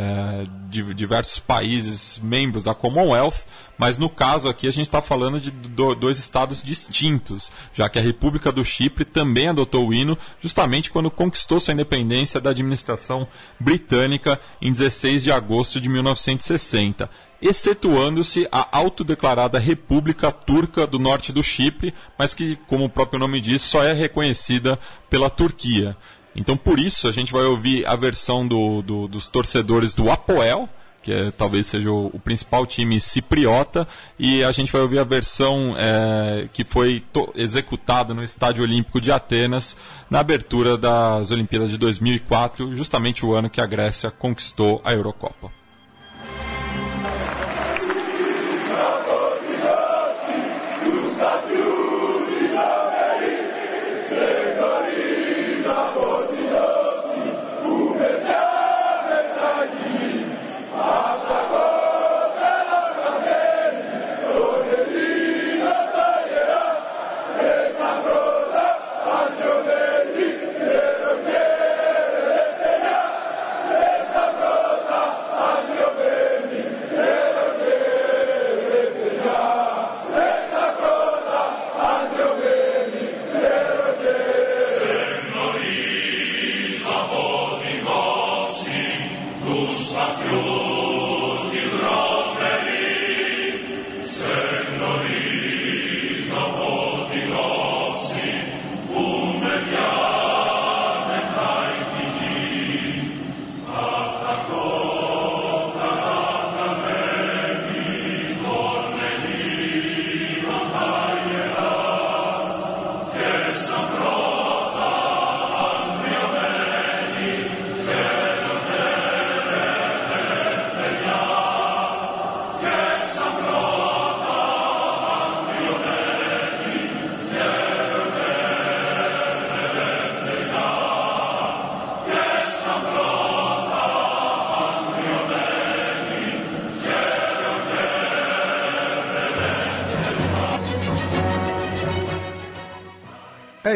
[0.00, 3.46] é, de diversos países membros da Commonwealth,
[3.76, 7.98] mas no caso aqui a gente está falando de do- dois estados distintos, já que
[7.98, 13.26] a República do Chipre também adotou o hino justamente quando conquistou sua independência da administração
[13.58, 17.10] britânica em 16 de agosto de 1960
[17.40, 23.40] excetuando-se a autodeclarada República Turca do Norte do Chipre, mas que, como o próprio nome
[23.40, 24.76] diz, só é reconhecida
[25.08, 25.96] pela Turquia.
[26.38, 30.68] Então, por isso, a gente vai ouvir a versão do- do- dos torcedores do Apoel,
[31.02, 33.86] que é, talvez seja o, o principal time cipriota,
[34.18, 37.02] e a gente vai ouvir a versão é, que foi
[37.34, 39.76] executada no Estádio Olímpico de Atenas
[40.10, 45.57] na abertura das Olimpíadas de 2004, justamente o ano que a Grécia conquistou a Eurocopa.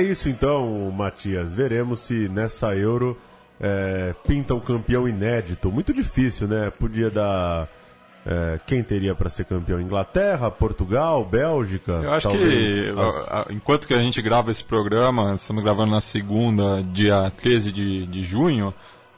[0.03, 1.53] Isso então, Matias.
[1.55, 3.19] Veremos se nessa Euro
[3.61, 5.71] é, pinta um campeão inédito.
[5.71, 6.71] Muito difícil, né?
[6.71, 7.69] Podia dar.
[8.27, 9.81] é, quem teria para ser campeão?
[9.81, 11.93] Inglaterra, Portugal, Bélgica?
[11.93, 13.01] Eu acho talvez que
[13.31, 18.07] as- enquanto que a gente grava esse programa, estamos gravando na segunda, dia 13 de,
[18.07, 18.73] de junho,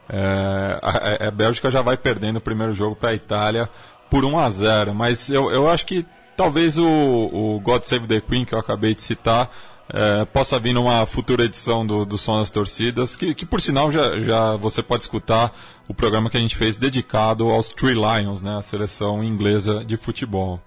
[0.09, 3.69] é, a, a Bélgica já vai perdendo o primeiro jogo para a Itália
[4.11, 6.05] por 1 a 0 Mas eu, eu acho que
[6.37, 9.51] talvez o, o God Save the Queen, que eu acabei de citar,
[9.93, 13.91] é, possa vir numa futura edição do, do Som das Torcidas, que, que por sinal
[13.93, 15.53] já, já você pode escutar
[15.87, 19.97] o programa que a gente fez dedicado aos Three Lions, né, a seleção inglesa de
[19.97, 20.61] futebol.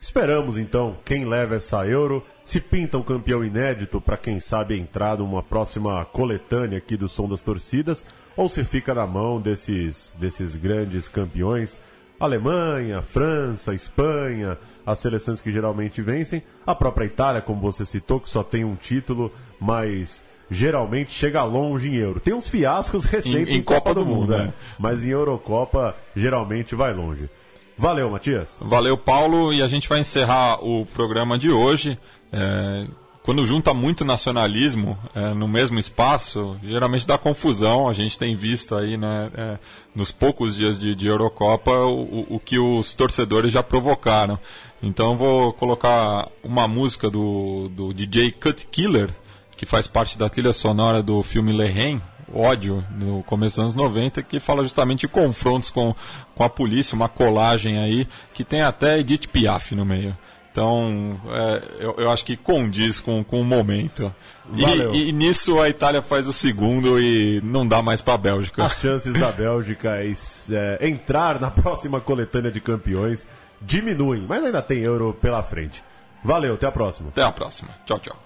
[0.00, 2.24] Esperamos então quem leva essa Euro.
[2.44, 7.28] Se pinta um campeão inédito para quem sabe entrar numa próxima coletânea aqui do Som
[7.28, 8.04] das Torcidas,
[8.36, 11.78] ou se fica na mão desses, desses grandes campeões.
[12.18, 16.42] Alemanha, França, Espanha, as seleções que geralmente vencem.
[16.66, 21.88] A própria Itália, como você citou, que só tem um título, mas geralmente chega longe
[21.88, 22.20] em Euro.
[22.20, 24.46] Tem uns fiascos recentes Em- em, Copa, Copa do, do Mundo, né?
[24.48, 24.52] é.
[24.78, 27.28] mas em Eurocopa geralmente vai longe.
[27.76, 28.54] Valeu, Matias.
[28.60, 29.52] Valeu, Paulo.
[29.52, 31.98] E a gente vai encerrar o programa de hoje.
[32.30, 32.86] É,
[33.22, 37.88] quando junta muito nacionalismo é, no mesmo espaço, geralmente dá confusão.
[37.88, 39.58] A gente tem visto aí, né, é,
[39.94, 44.38] nos poucos dias de, de Eurocopa, o, o- que os torcedores já provocaram.
[44.82, 49.10] Então vou colocar uma música do, do DJ Cut Killer,
[49.56, 52.00] que faz parte da trilha sonora do filme Le
[52.34, 55.94] ódio no começo dos anos 90, que fala justamente de confrontos com,
[56.34, 60.16] com a polícia, uma colagem aí, que tem até Edith Piaf no meio.
[60.52, 64.14] Então, é, eu, eu acho que condiz com, com o momento.
[64.54, 68.66] E, e nisso a Itália faz o segundo e não dá mais para a Bélgica.
[68.66, 73.26] As chances da Bélgica é, entrar na próxima coletânea de campeões
[73.62, 75.82] diminuem, mas ainda tem Euro pela frente.
[76.22, 77.08] Valeu, até a próxima.
[77.08, 77.70] Até a próxima.
[77.86, 78.16] Tchau, tchau.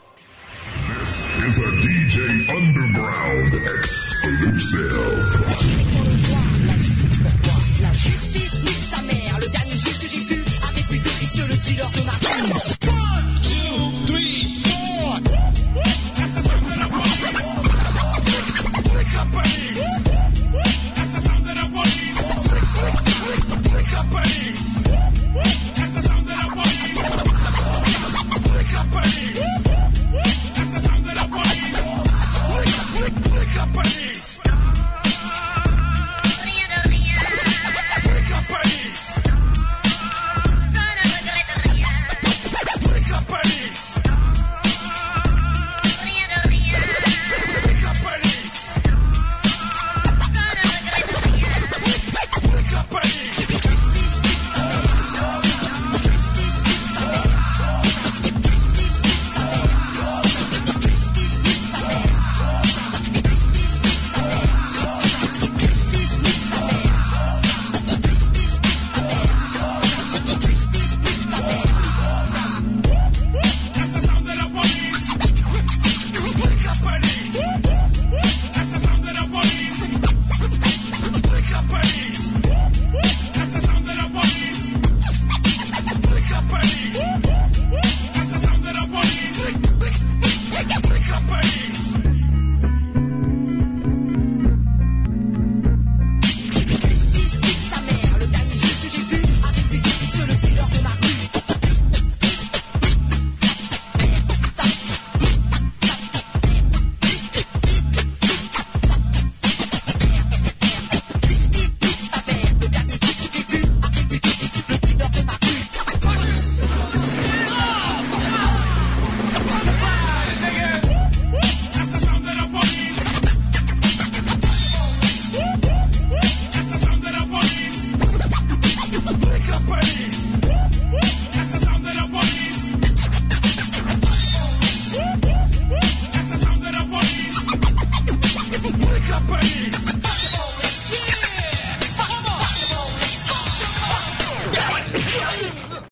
[0.99, 3.55] This is a DJ Underground
[3.85, 4.97] exclusive.